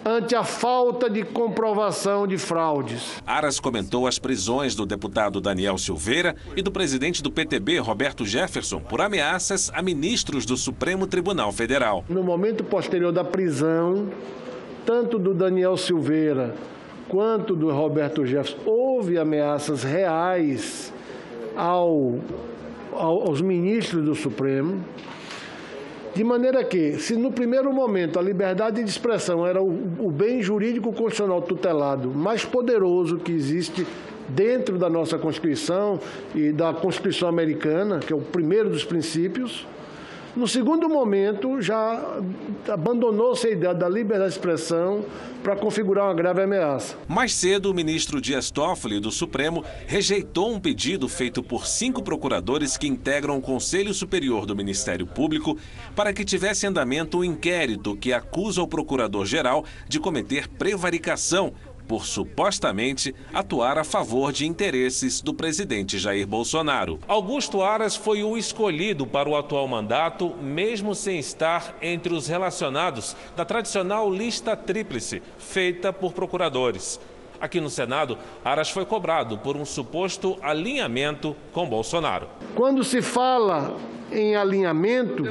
[0.06, 3.22] ante a falta de comprovação de fraudes.
[3.26, 8.80] Aras comentou as prisões do deputado Daniel Silveira e do presidente do PTB, Roberto Jefferson,
[8.80, 12.04] por ameaças a ministros do Supremo Tribunal Federal.
[12.10, 14.10] No momento posterior da prisão,
[14.86, 16.56] tanto do Daniel Silveira
[17.08, 20.94] quanto do Roberto Jefferson, houve ameaças reais
[21.56, 22.20] ao, ao,
[22.94, 24.84] aos ministros do Supremo,
[26.14, 30.92] de maneira que, se no primeiro momento a liberdade de expressão era o, bem jurídico
[30.92, 33.86] constitucional tutelado mais poderoso que existe
[34.28, 36.00] dentro da nossa Constituição
[36.36, 39.66] e da Constituição americana, que é o primeiro dos princípios,
[40.36, 42.20] no segundo momento, já
[42.68, 45.04] abandonou-se a ideia da liberdade de expressão
[45.44, 46.96] para configurar uma grave ameaça.
[47.08, 52.78] Mais cedo, o ministro Dias Toffoli, do Supremo, rejeitou um pedido feito por cinco procuradores
[52.78, 55.58] que integram o Conselho Superior do Ministério Público
[55.96, 61.54] para que tivesse andamento o um inquérito que acusa o procurador-geral de cometer prevaricação
[61.90, 67.00] por supostamente atuar a favor de interesses do presidente Jair Bolsonaro.
[67.08, 73.16] Augusto Aras foi o escolhido para o atual mandato, mesmo sem estar entre os relacionados
[73.36, 77.00] da tradicional lista tríplice feita por procuradores.
[77.42, 82.28] Aqui no Senado, Aras foi cobrado por um suposto alinhamento com Bolsonaro.
[82.54, 83.76] Quando se fala
[84.12, 85.24] em alinhamento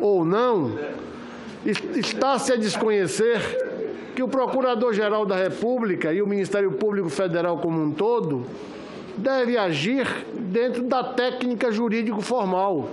[0.00, 0.78] ou não,
[1.66, 3.75] está-se a desconhecer
[4.16, 8.46] que o Procurador-Geral da República e o Ministério Público Federal como um todo
[9.14, 12.88] deve agir dentro da técnica jurídico formal.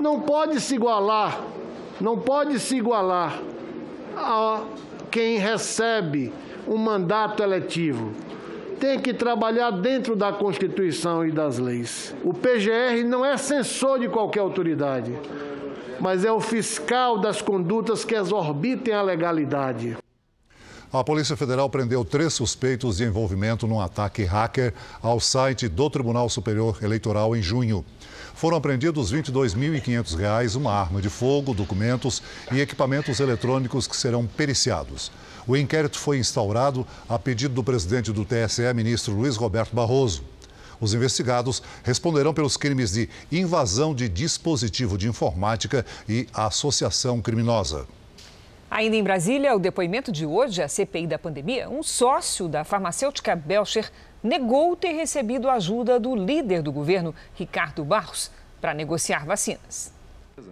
[0.00, 1.38] Não pode se igualar,
[2.00, 3.42] não pode se igualar
[4.16, 4.62] a
[5.10, 6.32] quem recebe
[6.66, 8.12] um mandato eletivo.
[8.80, 12.14] Tem que trabalhar dentro da Constituição e das leis.
[12.24, 15.12] O PGR não é censor de qualquer autoridade,
[16.00, 19.98] mas é o fiscal das condutas que exorbitem a legalidade.
[20.90, 24.72] A Polícia Federal prendeu três suspeitos de envolvimento num ataque hacker
[25.02, 27.84] ao site do Tribunal Superior Eleitoral em junho.
[28.34, 35.12] Foram apreendidos R$ 22.500, uma arma de fogo, documentos e equipamentos eletrônicos que serão periciados.
[35.46, 40.24] O inquérito foi instaurado a pedido do presidente do TSE, ministro Luiz Roberto Barroso.
[40.80, 47.86] Os investigados responderão pelos crimes de invasão de dispositivo de informática e associação criminosa.
[48.70, 53.34] Ainda em Brasília, o depoimento de hoje, a CPI da pandemia, um sócio da farmacêutica
[53.34, 53.90] Belcher
[54.22, 59.97] negou ter recebido ajuda do líder do governo, Ricardo Barros, para negociar vacinas.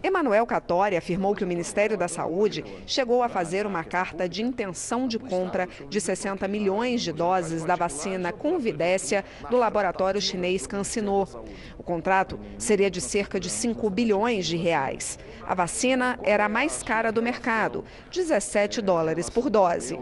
[0.03, 5.07] Emanuel Catori afirmou que o Ministério da Saúde chegou a fazer uma carta de intenção
[5.07, 11.29] de compra de 60 milhões de doses da vacina Convidécia do laboratório chinês CanSino.
[11.79, 15.19] O contrato seria de cerca de 5 bilhões de reais.
[15.47, 19.99] A vacina era a mais cara do mercado, 17 dólares por dose.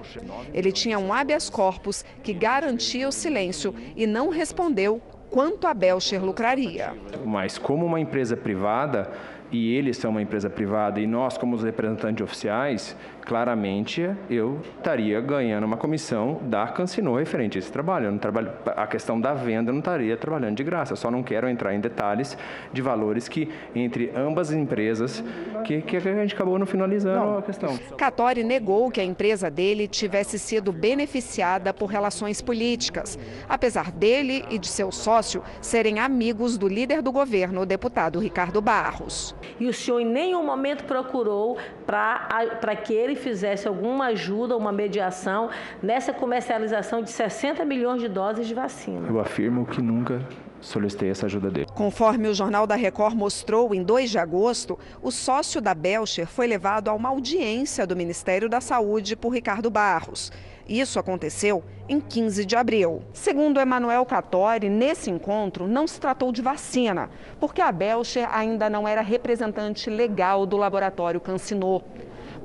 [0.52, 6.24] Ele tinha um habeas corpus que garantia o silêncio e não respondeu quanto a Belcher
[6.24, 6.94] lucraria.
[7.24, 9.10] Mas como uma empresa privada,
[9.50, 15.20] e eles são uma empresa privada e nós, como os representantes oficiais, claramente eu estaria
[15.20, 18.06] ganhando uma comissão da Cansino referente a esse trabalho.
[18.06, 20.92] Eu não trabalho, a questão da venda eu não estaria trabalhando de graça.
[20.92, 22.36] Eu só não quero entrar em detalhes
[22.72, 25.24] de valores que entre ambas as empresas
[25.64, 27.38] que, que a gente acabou não finalizando não.
[27.38, 27.78] a questão.
[27.96, 34.58] Catori negou que a empresa dele tivesse sido beneficiada por relações políticas, apesar dele e
[34.58, 39.34] de seu sócio serem amigos do líder do governo, o deputado Ricardo Barros.
[39.58, 41.56] E o senhor em nenhum momento procurou
[41.86, 45.50] para que ele fizesse alguma ajuda, uma mediação
[45.82, 49.08] nessa comercialização de 60 milhões de doses de vacina.
[49.08, 50.20] Eu afirmo que nunca
[50.60, 51.66] solicitei essa ajuda dele.
[51.74, 56.46] Conforme o Jornal da Record mostrou, em 2 de agosto, o sócio da Belcher foi
[56.46, 60.32] levado a uma audiência do Ministério da Saúde por Ricardo Barros.
[60.66, 63.02] Isso aconteceu em 15 de abril.
[63.12, 68.88] Segundo Emanuel Catori, nesse encontro não se tratou de vacina, porque a Belcher ainda não
[68.88, 71.82] era representante legal do laboratório Cancinô.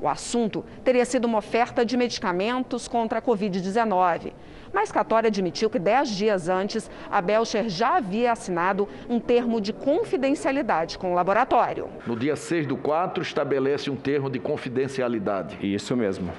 [0.00, 4.32] O assunto teria sido uma oferta de medicamentos contra a Covid-19.
[4.72, 9.72] Mas Catori admitiu que dez dias antes, a Belcher já havia assinado um termo de
[9.72, 11.88] confidencialidade com o laboratório.
[12.06, 15.58] No dia 6 do 4, estabelece um termo de confidencialidade.
[15.60, 16.30] Isso mesmo.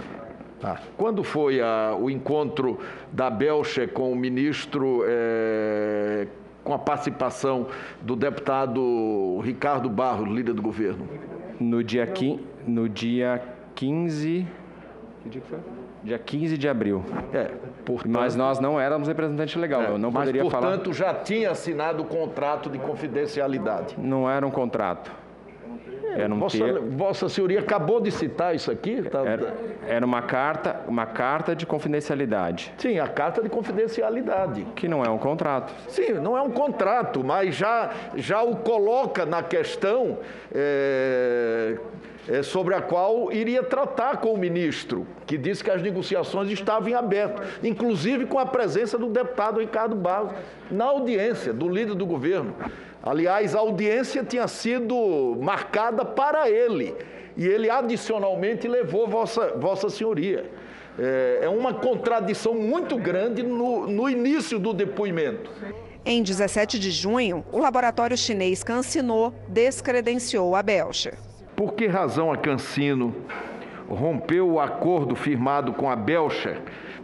[0.64, 2.80] Ah, quando foi a, o encontro
[3.12, 6.28] da Belcher com o ministro, é,
[6.64, 7.68] com a participação
[8.00, 11.08] do deputado Ricardo Barros, líder do governo?
[11.62, 13.40] No dia, qui, no dia
[13.76, 14.48] 15.
[15.22, 15.60] Que dia que foi?
[16.04, 17.04] Dia 15 de abril.
[17.32, 17.52] É,
[17.86, 19.84] portanto, mas nós não éramos representante legal.
[19.84, 21.14] É, eu não mas, poderia portanto, falar.
[21.14, 23.96] já tinha assinado o contrato de confidencialidade.
[24.00, 25.12] Não era um contrato.
[26.30, 29.02] Um vossa, vossa senhoria acabou de citar isso aqui?
[29.04, 29.20] Tá...
[29.26, 29.56] Era,
[29.88, 32.74] era, uma carta, uma carta de confidencialidade.
[32.78, 34.66] Sim, a carta de confidencialidade.
[34.76, 35.74] Que não é um contrato.
[35.88, 40.18] Sim, não é um contrato, mas já, já o coloca na questão
[40.54, 41.78] é,
[42.28, 46.90] é, sobre a qual iria tratar com o ministro, que disse que as negociações estavam
[46.90, 50.34] em aberto, inclusive com a presença do deputado Ricardo Barros
[50.70, 52.56] na audiência do líder do governo.
[53.04, 56.94] Aliás, a audiência tinha sido marcada para ele
[57.36, 60.46] e ele adicionalmente levou Vossa, vossa Senhoria.
[61.00, 65.50] É, é uma contradição muito grande no, no início do depoimento.
[66.06, 71.14] Em 17 de junho, o laboratório chinês Cancino descredenciou a Belcher.
[71.62, 73.14] Por que razão a Cancino
[73.88, 76.60] rompeu o acordo firmado com a Belcher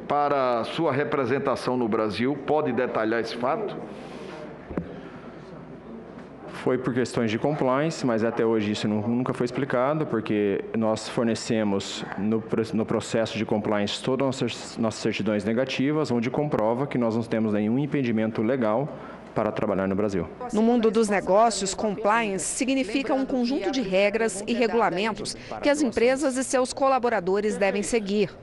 [0.08, 2.36] para sua representação no Brasil?
[2.36, 3.78] Pode detalhar esse fato?
[6.48, 12.04] Foi por questões de compliance, mas até hoje isso nunca foi explicado, porque nós fornecemos
[12.18, 12.44] no,
[12.74, 17.54] no processo de compliance todas as nossas, certidões negativas, onde comprova que nós não temos
[17.54, 18.90] nenhum impedimento legal
[19.38, 20.28] para trabalhar no Brasil.
[20.52, 26.38] No mundo dos negócios, compliance significa um conjunto de regras e regulamentos que as empresas
[26.38, 28.36] e seus colaboradores devem seguir.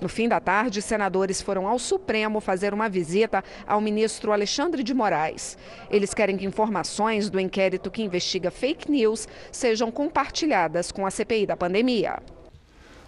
[0.00, 4.92] No fim da tarde, senadores foram ao Supremo fazer uma visita ao ministro Alexandre de
[4.92, 5.56] Moraes.
[5.88, 11.46] Eles querem que informações do inquérito que investiga fake news sejam compartilhadas com a CPI
[11.46, 12.18] da pandemia.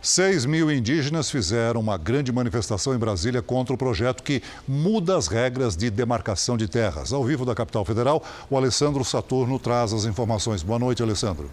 [0.03, 5.29] 6 mil indígenas fizeram uma grande manifestação em Brasília contra o projeto que muda as
[5.29, 7.13] regras de demarcação de terras.
[7.13, 10.65] Ao vivo da capital federal, o Alessandro Saturno traz as informações.
[10.65, 11.49] Boa noite, Alessandro.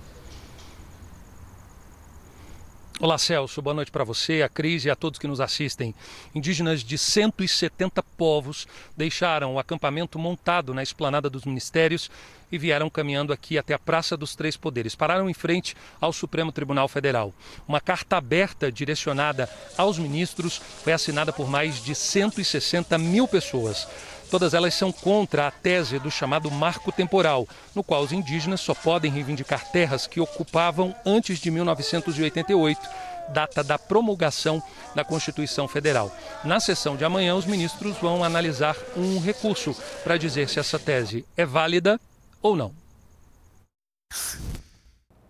[3.01, 3.61] Olá, Celso.
[3.61, 5.95] Boa noite para você, a Cris e a todos que nos assistem.
[6.35, 12.11] Indígenas de 170 povos deixaram o acampamento montado na esplanada dos ministérios
[12.51, 14.95] e vieram caminhando aqui até a Praça dos Três Poderes.
[14.95, 17.33] Pararam em frente ao Supremo Tribunal Federal.
[17.65, 23.87] Uma carta aberta direcionada aos ministros foi assinada por mais de 160 mil pessoas.
[24.29, 28.75] Todas elas são contra a tese do chamado marco temporal, no qual os indígenas só
[28.75, 32.79] podem reivindicar terras que ocupavam antes de 1988,
[33.29, 34.61] data da promulgação
[34.93, 36.15] da Constituição Federal.
[36.43, 41.25] Na sessão de amanhã, os ministros vão analisar um recurso para dizer se essa tese
[41.35, 41.99] é válida
[42.41, 42.71] ou não.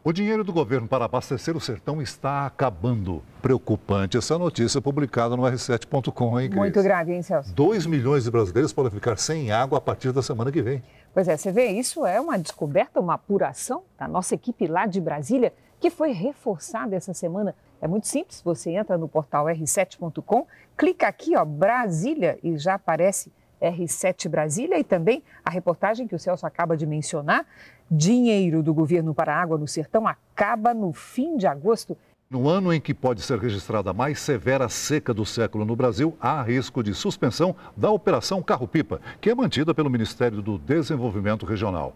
[0.01, 3.21] O dinheiro do governo para abastecer o sertão está acabando.
[3.41, 6.57] Preocupante essa notícia publicada no R7.com, hein, Cris?
[6.57, 7.53] Muito grave, hein, Celso?
[7.53, 10.81] 2 milhões de brasileiros podem ficar sem água a partir da semana que vem.
[11.13, 15.01] Pois é, você vê, isso é uma descoberta, uma apuração da nossa equipe lá de
[15.01, 17.53] Brasília, que foi reforçada essa semana.
[17.81, 20.47] É muito simples, você entra no portal r7.com,
[20.77, 26.19] clica aqui, ó, Brasília, e já aparece R7 Brasília e também a reportagem que o
[26.19, 27.45] Celso acaba de mencionar.
[27.91, 31.97] Dinheiro do governo para a água no sertão acaba no fim de agosto.
[32.29, 36.15] No ano em que pode ser registrada a mais severa seca do século no Brasil,
[36.21, 41.95] há risco de suspensão da Operação Carro-Pipa, que é mantida pelo Ministério do Desenvolvimento Regional.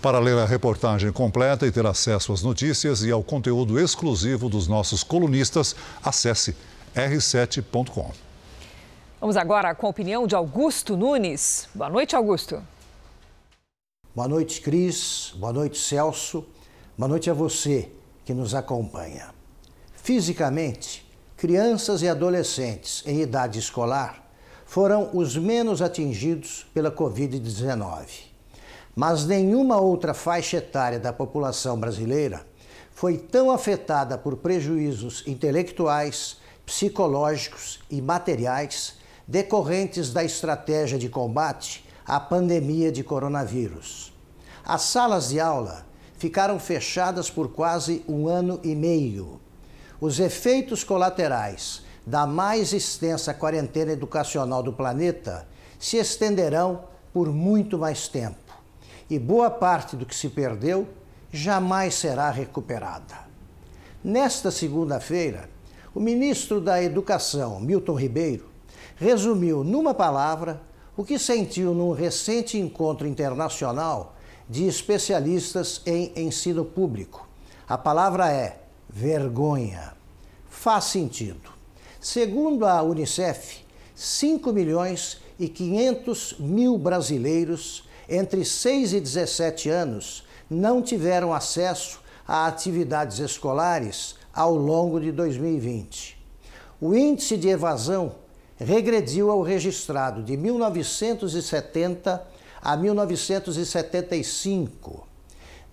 [0.00, 4.68] Para ler a reportagem completa e ter acesso às notícias e ao conteúdo exclusivo dos
[4.68, 6.56] nossos colunistas, acesse
[6.94, 8.29] r7.com.
[9.20, 11.68] Vamos agora com a opinião de Augusto Nunes.
[11.74, 12.62] Boa noite, Augusto.
[14.14, 15.34] Boa noite, Cris.
[15.36, 16.46] Boa noite, Celso.
[16.96, 17.92] Boa noite a você
[18.24, 19.34] que nos acompanha.
[19.92, 21.06] Fisicamente,
[21.36, 24.26] crianças e adolescentes em idade escolar
[24.64, 28.22] foram os menos atingidos pela Covid-19.
[28.96, 32.46] Mas nenhuma outra faixa etária da população brasileira
[32.90, 38.98] foi tão afetada por prejuízos intelectuais, psicológicos e materiais
[39.30, 44.12] decorrentes da estratégia de combate à pandemia de coronavírus.
[44.64, 45.86] As salas de aula
[46.18, 49.40] ficaram fechadas por quase um ano e meio.
[50.00, 55.46] Os efeitos colaterais da mais extensa quarentena educacional do planeta
[55.78, 58.52] se estenderão por muito mais tempo.
[59.08, 60.88] E boa parte do que se perdeu
[61.30, 63.30] jamais será recuperada.
[64.02, 65.48] Nesta segunda-feira,
[65.94, 68.49] o ministro da Educação, Milton Ribeiro,
[69.00, 70.60] resumiu numa palavra
[70.94, 74.14] o que sentiu num recente encontro internacional
[74.46, 77.26] de especialistas em ensino público.
[77.66, 79.94] A palavra é vergonha.
[80.50, 81.50] Faz sentido.
[81.98, 90.82] Segundo a Unicef, 5 milhões e 500 mil brasileiros entre 6 e 17 anos não
[90.82, 96.20] tiveram acesso a atividades escolares ao longo de 2020.
[96.78, 98.12] O índice de evasão
[98.60, 102.22] regrediu ao registrado de 1970
[102.60, 105.06] a 1975.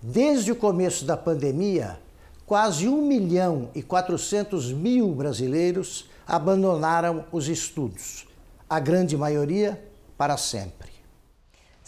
[0.00, 1.98] Desde o começo da pandemia,
[2.46, 8.26] quase 1 milhão e 400 mil brasileiros abandonaram os estudos,
[8.68, 9.80] a grande maioria
[10.16, 10.98] para sempre.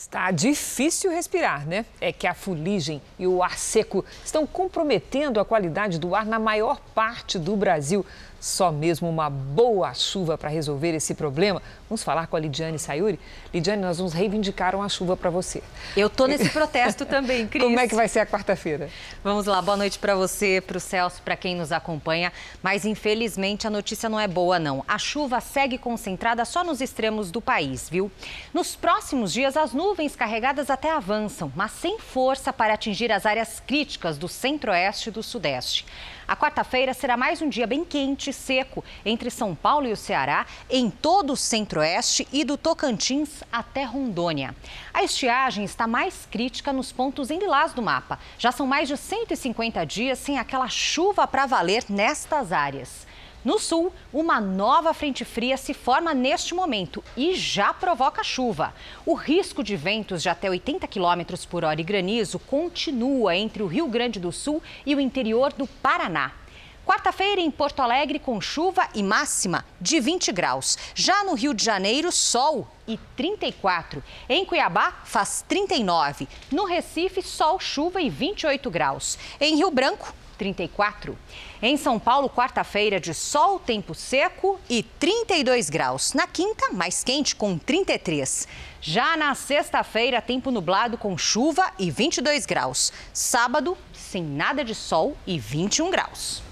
[0.00, 1.84] Está difícil respirar, né?
[2.00, 6.38] É que a fuligem e o ar seco estão comprometendo a qualidade do ar na
[6.38, 8.04] maior parte do Brasil.
[8.40, 11.60] Só mesmo uma boa chuva para resolver esse problema.
[11.90, 13.20] Vamos falar com a Lidiane Sayuri?
[13.52, 15.62] Lidiane, nós vamos reivindicar uma chuva para você.
[15.94, 17.62] Eu tô nesse protesto também, Cris.
[17.62, 18.88] Como é que vai ser a quarta-feira?
[19.22, 22.32] Vamos lá, boa noite para você, para o Celso, para quem nos acompanha.
[22.62, 24.82] Mas infelizmente a notícia não é boa, não.
[24.88, 28.10] A chuva segue concentrada só nos extremos do país, viu?
[28.54, 33.60] Nos próximos dias, as nuvens carregadas até avançam, mas sem força para atingir as áreas
[33.66, 35.84] críticas do centro-oeste e do sudeste.
[36.30, 39.96] A quarta-feira será mais um dia bem quente e seco entre São Paulo e o
[39.96, 44.54] Ceará, em todo o centro-oeste e do Tocantins até Rondônia.
[44.94, 48.16] A estiagem está mais crítica nos pontos em lilás do mapa.
[48.38, 53.09] Já são mais de 150 dias sem aquela chuva para valer nestas áreas.
[53.42, 58.74] No sul, uma nova frente fria se forma neste momento e já provoca chuva.
[59.06, 63.66] O risco de ventos de até 80 km por hora e granizo continua entre o
[63.66, 66.32] Rio Grande do Sul e o interior do Paraná.
[66.84, 70.76] Quarta-feira em Porto Alegre com chuva e máxima de 20 graus.
[70.94, 74.02] Já no Rio de Janeiro, sol e 34.
[74.28, 76.28] Em Cuiabá, faz 39.
[76.50, 79.18] No Recife, sol, chuva e 28 graus.
[79.40, 81.16] Em Rio Branco, 34.
[81.62, 86.14] Em São Paulo, quarta-feira de sol, tempo seco e 32 graus.
[86.14, 88.48] Na quinta, mais quente, com 33.
[88.80, 92.90] Já na sexta-feira, tempo nublado com chuva e 22 graus.
[93.12, 96.42] Sábado, sem nada de sol e 21 graus.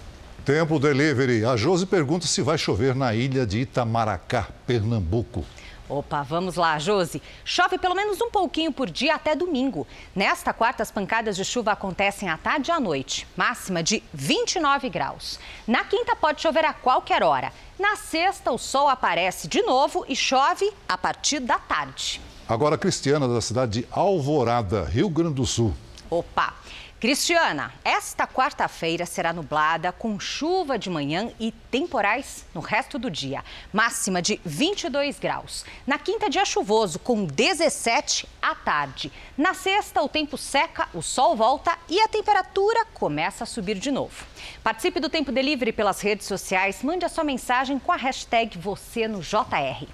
[0.44, 1.42] Tempo delivery.
[1.42, 5.42] A Josi pergunta se vai chover na ilha de Itamaracá, Pernambuco.
[5.88, 7.22] Opa, vamos lá, Josi.
[7.44, 9.86] Chove pelo menos um pouquinho por dia até domingo.
[10.14, 14.90] Nesta quarta, as pancadas de chuva acontecem à tarde e à noite, máxima de 29
[14.90, 15.40] graus.
[15.66, 17.52] Na quinta, pode chover a qualquer hora.
[17.78, 22.20] Na sexta, o sol aparece de novo e chove a partir da tarde.
[22.46, 25.74] Agora, Cristiana, da cidade de Alvorada, Rio Grande do Sul.
[26.10, 26.54] Opa!
[27.00, 33.44] Cristiana, esta quarta-feira será nublada, com chuva de manhã e temporais no resto do dia.
[33.72, 35.64] Máxima de 22 graus.
[35.86, 39.12] Na quinta, dia chuvoso, com 17 à tarde.
[39.36, 43.92] Na sexta, o tempo seca, o sol volta e a temperatura começa a subir de
[43.92, 44.26] novo.
[44.64, 46.82] Participe do Tempo Delivery pelas redes sociais.
[46.82, 49.86] Mande a sua mensagem com a hashtag você no JR.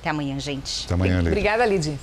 [0.00, 0.84] Até amanhã, gente.
[0.84, 1.28] Até amanhã, Lidy.
[1.28, 1.98] Obrigada, Lidy.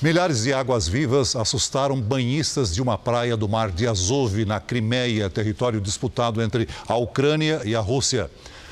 [0.00, 5.80] Milhares de águas-vivas assustaram banhistas de uma praia do mar de Azov, na Crimeia, território
[5.80, 8.30] disputado entre a Ucrânia e a Rússia.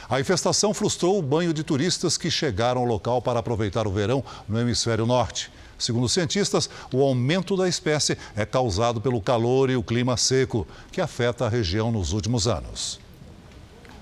[0.08, 4.22] A infestação frustrou o banho de turistas que chegaram ao local para aproveitar o verão
[4.48, 5.50] no hemisfério norte.
[5.76, 11.00] Segundo cientistas, o aumento da espécie é causado pelo calor e o clima seco, que
[11.00, 13.00] afeta a região nos últimos anos.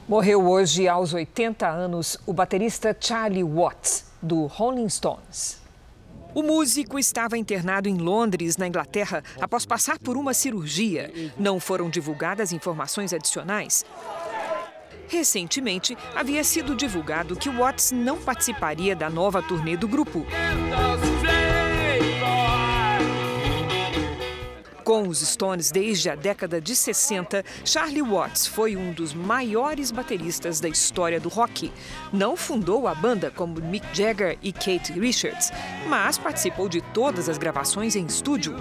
[0.06, 5.63] Morreu hoje, aos 80 anos, o baterista Charlie Watts, do Rolling Stones.
[6.34, 11.12] O músico estava internado em Londres, na Inglaterra, após passar por uma cirurgia.
[11.38, 13.84] Não foram divulgadas informações adicionais.
[15.06, 20.26] Recentemente, havia sido divulgado que Watts não participaria da nova turnê do grupo.
[24.84, 30.60] Com os Stones desde a década de 60, Charlie Watts foi um dos maiores bateristas
[30.60, 31.72] da história do rock.
[32.12, 35.50] Não fundou a banda como Mick Jagger e Kate Richards,
[35.88, 38.54] mas participou de todas as gravações em estúdio.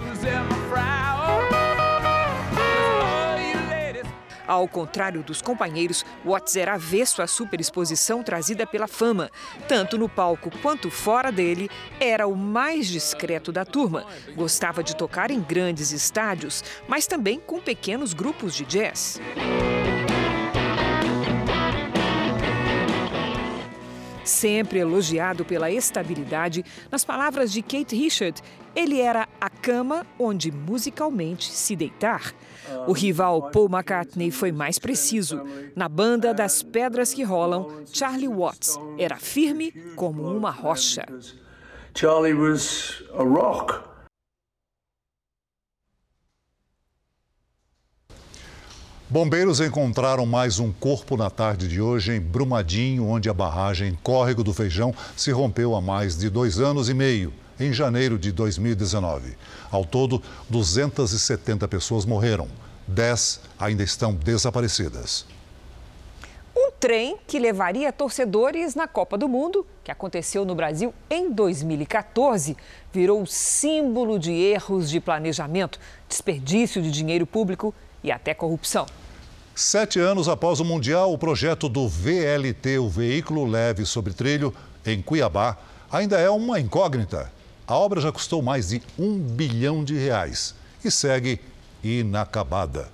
[4.46, 9.30] Ao contrário dos companheiros, Watts era avesso à superexposição trazida pela fama.
[9.66, 14.06] Tanto no palco quanto fora dele, era o mais discreto da turma.
[14.34, 19.20] Gostava de tocar em grandes estádios, mas também com pequenos grupos de jazz.
[24.24, 28.40] Sempre elogiado pela estabilidade, nas palavras de Kate Richard,
[28.74, 32.34] ele era a cama onde musicalmente se deitar.
[32.86, 35.40] O rival Paul McCartney foi mais preciso.
[35.74, 41.06] Na banda das pedras que rolam, Charlie Watts era firme como uma rocha.
[41.94, 43.94] Charlie was a rock.
[49.14, 54.42] Bombeiros encontraram mais um corpo na tarde de hoje em Brumadinho, onde a barragem Córrego
[54.42, 59.36] do Feijão se rompeu há mais de dois anos e meio, em janeiro de 2019.
[59.70, 62.48] Ao todo, 270 pessoas morreram.
[62.86, 65.26] 10 ainda estão desaparecidas.
[66.56, 72.56] Um trem que levaria torcedores na Copa do Mundo, que aconteceu no Brasil em 2014,
[72.92, 78.86] virou símbolo de erros de planejamento, desperdício de dinheiro público e até corrupção.
[79.56, 85.00] Sete anos após o Mundial, o projeto do VLT, o veículo leve sobre trilho, em
[85.00, 85.56] Cuiabá,
[85.90, 87.32] ainda é uma incógnita.
[87.66, 90.54] A obra já custou mais de um bilhão de reais
[90.84, 91.40] e segue
[91.82, 92.92] inacabada.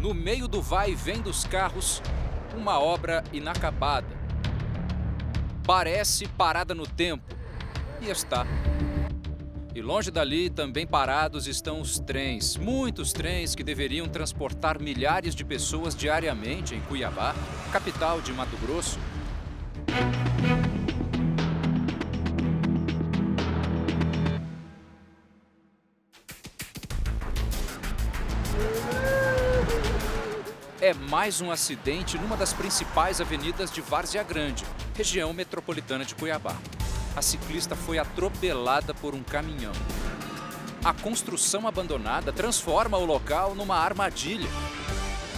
[0.00, 2.02] No meio do vai e vem dos carros,
[2.56, 4.08] uma obra inacabada.
[5.64, 7.22] Parece parada no tempo,
[8.00, 8.44] e está.
[9.76, 12.56] E longe dali, também parados, estão os trens.
[12.56, 17.36] Muitos trens que deveriam transportar milhares de pessoas diariamente em Cuiabá,
[17.70, 18.98] capital de Mato Grosso.
[30.90, 34.66] É mais um acidente numa das principais avenidas de Várzea Grande,
[34.96, 36.56] região metropolitana de Cuiabá.
[37.14, 39.70] A ciclista foi atropelada por um caminhão.
[40.84, 44.48] A construção abandonada transforma o local numa armadilha.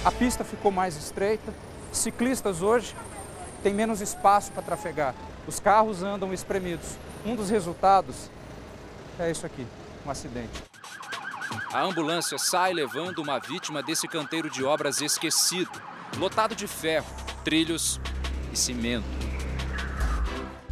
[0.03, 1.53] A pista ficou mais estreita.
[1.93, 2.97] Ciclistas hoje
[3.63, 5.15] têm menos espaço para trafegar.
[5.47, 6.97] Os carros andam espremidos.
[7.27, 8.31] Um dos resultados
[9.19, 9.67] é isso aqui,
[10.07, 10.72] um acidente.
[11.73, 15.71] A ambulância sai levando uma vítima desse canteiro de obras esquecido,
[16.19, 17.07] lotado de ferro,
[17.45, 18.01] trilhos
[18.53, 19.07] e cimento.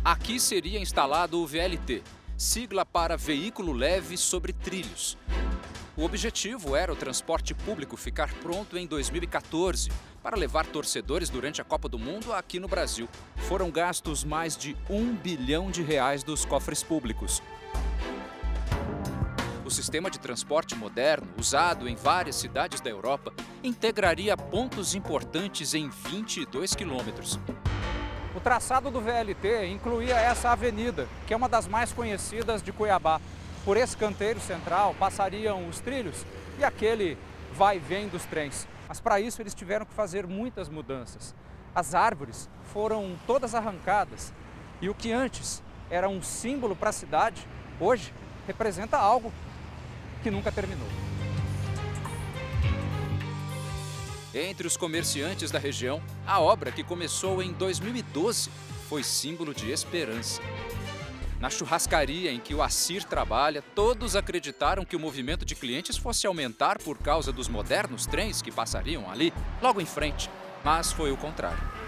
[0.04, 2.02] Aqui seria instalado o VLT,
[2.36, 5.16] sigla para Veículo Leve sobre Trilhos.
[5.96, 9.90] O objetivo era o transporte público ficar pronto em 2014
[10.22, 13.08] para levar torcedores durante a Copa do Mundo aqui no Brasil.
[13.36, 17.42] Foram gastos mais de um bilhão de reais dos cofres públicos.
[19.70, 25.88] O sistema de transporte moderno, usado em várias cidades da Europa, integraria pontos importantes em
[25.88, 27.38] 22 quilômetros.
[28.34, 33.20] O traçado do VLT incluía essa avenida, que é uma das mais conhecidas de Cuiabá.
[33.64, 36.26] Por esse canteiro central passariam os trilhos
[36.58, 37.16] e aquele
[37.52, 38.66] vai e vem dos trens.
[38.88, 41.32] Mas para isso eles tiveram que fazer muitas mudanças.
[41.72, 44.32] As árvores foram todas arrancadas
[44.80, 47.46] e o que antes era um símbolo para a cidade,
[47.78, 48.12] hoje
[48.48, 49.32] representa algo
[50.22, 50.88] que nunca terminou.
[54.32, 58.48] Entre os comerciantes da região, a obra que começou em 2012
[58.88, 60.40] foi símbolo de esperança.
[61.40, 66.26] Na churrascaria em que o Assir trabalha, todos acreditaram que o movimento de clientes fosse
[66.26, 70.30] aumentar por causa dos modernos trens que passariam ali, logo em frente.
[70.62, 71.79] Mas foi o contrário.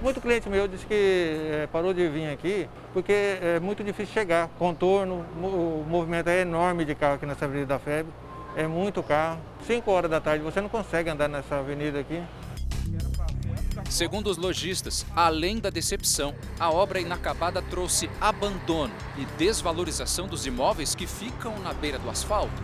[0.00, 4.48] Muito cliente meu disse que é, parou de vir aqui porque é muito difícil chegar.
[4.58, 8.12] Contorno, o movimento é enorme de carro aqui nessa Avenida da Febre.
[8.56, 9.40] É muito carro.
[9.66, 12.22] 5 horas da tarde você não consegue andar nessa avenida aqui.
[13.90, 20.94] Segundo os lojistas, além da decepção, a obra inacabada trouxe abandono e desvalorização dos imóveis
[20.94, 22.62] que ficam na beira do asfalto.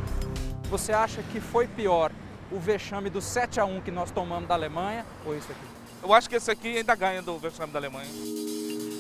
[0.71, 2.13] Você acha que foi pior
[2.53, 5.74] o vexame do 7 a 1 que nós tomamos da Alemanha ou isso aqui?
[6.05, 8.11] Eu acho que esse aqui ainda ganha do vexame da Alemanha.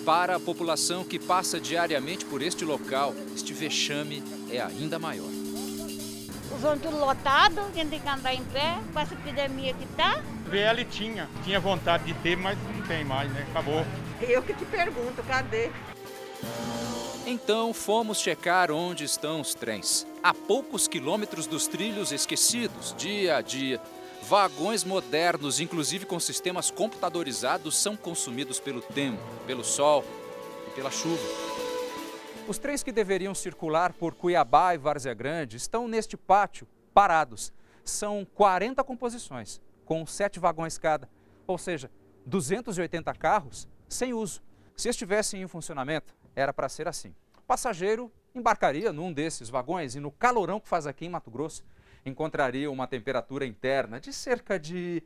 [0.07, 5.29] Para a população que passa diariamente por este local, este vexame é ainda maior.
[5.29, 9.85] Os ônibus tudo lotado, a gente tem que andar em pé com essa epidemia que
[9.89, 10.23] tá.
[10.47, 13.47] VL tinha, tinha vontade de ter, mas não tem mais, né?
[13.51, 13.85] Acabou.
[14.23, 15.71] Eu que te pergunto, cadê?
[17.27, 20.07] Então fomos checar onde estão os trens.
[20.23, 23.79] A poucos quilômetros dos trilhos esquecidos, dia a dia.
[24.29, 30.03] Vagões modernos, inclusive com sistemas computadorizados, são consumidos pelo tempo, pelo sol
[30.67, 31.23] e pela chuva.
[32.49, 37.53] Os trens que deveriam circular por Cuiabá e Várzea Grande estão neste pátio, parados.
[37.85, 41.07] São 40 composições, com sete vagões cada,
[41.47, 41.91] ou seja,
[42.25, 44.43] 280 carros sem uso.
[44.75, 47.15] Se estivessem em funcionamento, era para ser assim.
[47.37, 51.63] O passageiro embarcaria num desses vagões e no calorão que faz aqui em Mato Grosso,
[52.05, 55.03] encontraria uma temperatura interna de cerca de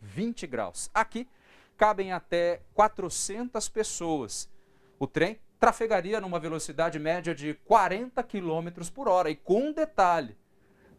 [0.00, 0.90] 20 graus.
[0.94, 1.28] Aqui
[1.76, 4.48] cabem até 400 pessoas.
[4.98, 10.36] O trem trafegaria numa velocidade média de 40 km por hora e com um detalhe,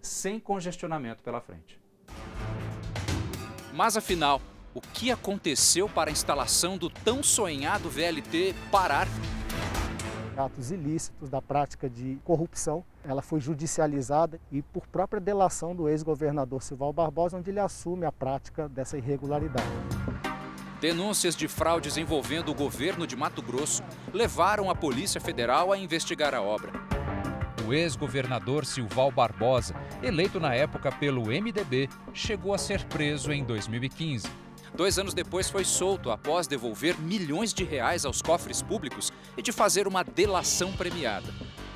[0.02, 1.80] sem congestionamento pela frente.
[3.74, 4.42] Mas afinal,
[4.74, 9.08] o que aconteceu para a instalação do tão sonhado VLT parar?
[10.40, 16.64] Atos ilícitos da prática de corrupção, ela foi judicializada e por própria delação do ex-governador
[16.64, 19.68] Silval Barbosa, onde ele assume a prática dessa irregularidade.
[20.80, 23.84] Denúncias de fraudes envolvendo o governo de Mato Grosso
[24.14, 26.72] levaram a Polícia Federal a investigar a obra.
[27.68, 34.28] O ex-governador Silval Barbosa, eleito na época pelo MDB, chegou a ser preso em 2015.
[34.80, 39.52] Dois anos depois foi solto após devolver milhões de reais aos cofres públicos e de
[39.52, 41.28] fazer uma delação premiada.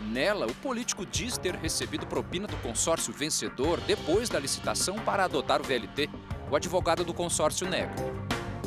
[0.09, 5.59] Nela, o político diz ter recebido propina do consórcio vencedor depois da licitação para adotar
[5.59, 6.09] o VLT.
[6.49, 7.93] O advogado do consórcio nega.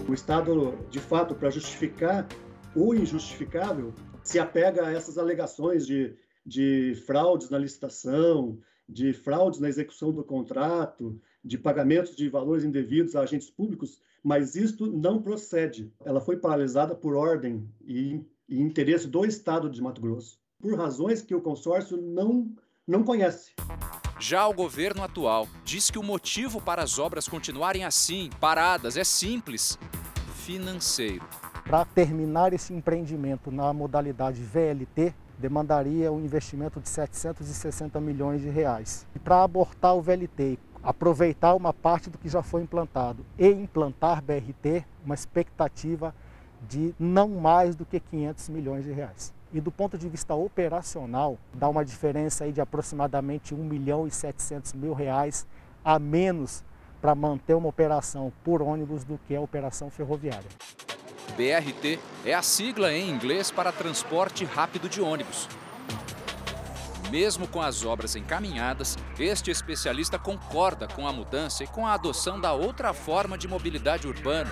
[0.06, 2.28] O Estado, de fato, para justificar
[2.74, 6.14] o injustificável, se apega a essas alegações de,
[6.44, 13.14] de fraudes na licitação, de fraudes na execução do contrato, de pagamentos de valores indevidos
[13.14, 15.92] a agentes públicos, mas isto não procede.
[16.04, 21.22] Ela foi paralisada por ordem e, e interesse do Estado de Mato Grosso, por razões
[21.22, 22.52] que o consórcio não,
[22.86, 23.52] não conhece.
[24.18, 29.04] Já o governo atual diz que o motivo para as obras continuarem assim, paradas, é
[29.04, 29.78] simples:
[30.34, 31.24] financeiro.
[31.64, 39.06] Para terminar esse empreendimento na modalidade VLT, demandaria um investimento de 760 milhões de reais.
[39.14, 44.22] E para abortar o VLT, aproveitar uma parte do que já foi implantado e implantar
[44.22, 46.14] BRT, uma expectativa
[46.68, 49.34] de não mais do que 500 milhões de reais.
[49.52, 54.12] E do ponto de vista operacional, dá uma diferença aí de aproximadamente 1 milhão e
[54.12, 55.44] 700 mil reais
[55.84, 56.64] a menos
[57.00, 60.48] para manter uma operação por ônibus do que a operação ferroviária.
[61.36, 65.48] BRT é a sigla em inglês para transporte rápido de ônibus.
[67.10, 72.40] Mesmo com as obras encaminhadas, este especialista concorda com a mudança e com a adoção
[72.40, 74.50] da outra forma de mobilidade urbana.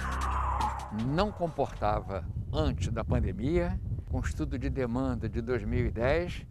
[1.06, 3.78] Não comportava antes da pandemia,
[4.10, 6.46] com estudo de demanda de 2010,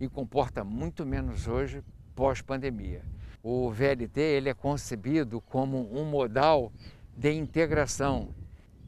[0.00, 1.82] e comporta muito menos hoje
[2.14, 3.02] pós-pandemia.
[3.42, 6.72] O VLT ele é concebido como um modal
[7.16, 8.34] de integração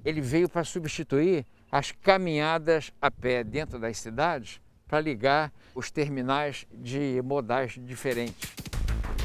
[0.04, 4.60] ele veio para substituir as caminhadas a pé dentro das cidades
[4.91, 8.51] para ligar os terminais de modais diferentes.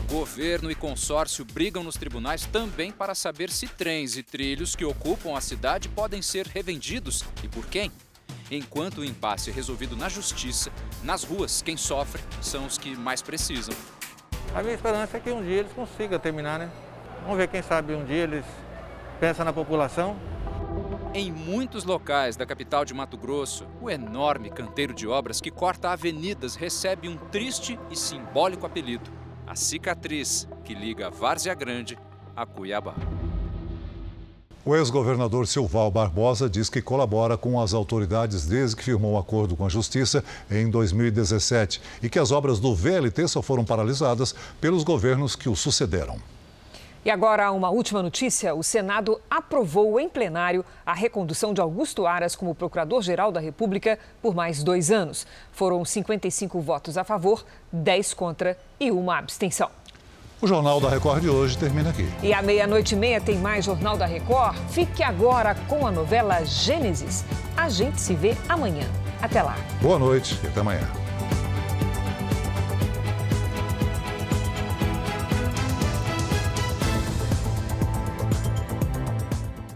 [0.08, 5.36] Governo e consórcio brigam nos tribunais também para saber se trens e trilhos que ocupam
[5.36, 7.92] a cidade podem ser revendidos e por quem.
[8.52, 10.72] Enquanto o impasse é resolvido na justiça,
[11.04, 13.74] nas ruas, quem sofre são os que mais precisam.
[14.54, 16.70] A minha esperança é que um dia eles consigam terminar, né?
[17.24, 18.46] Vamos ver, quem sabe um dia eles
[19.20, 20.16] pensam na população
[21.16, 25.92] em muitos locais da capital de Mato Grosso, o enorme canteiro de obras que corta
[25.92, 29.10] avenidas recebe um triste e simbólico apelido:
[29.48, 31.98] a cicatriz que liga Várzea Grande
[32.36, 32.96] a Cuiabá.
[34.66, 39.56] O ex-governador Silval Barbosa diz que colabora com as autoridades desde que firmou um acordo
[39.56, 44.84] com a Justiça em 2017 e que as obras do VLT só foram paralisadas pelos
[44.84, 46.20] governos que o sucederam.
[47.06, 52.36] E agora, uma última notícia: o Senado aprovou em plenário a recondução de Augusto Aras
[52.36, 55.28] como Procurador-Geral da República por mais dois anos.
[55.52, 59.70] Foram 55 votos a favor, 10 contra e uma abstenção.
[60.42, 62.10] O Jornal da Record de hoje termina aqui.
[62.24, 64.58] E à meia-noite e meia tem mais Jornal da Record.
[64.70, 67.24] Fique agora com a novela Gênesis.
[67.56, 68.86] A gente se vê amanhã.
[69.22, 69.56] Até lá.
[69.80, 71.05] Boa noite e até amanhã.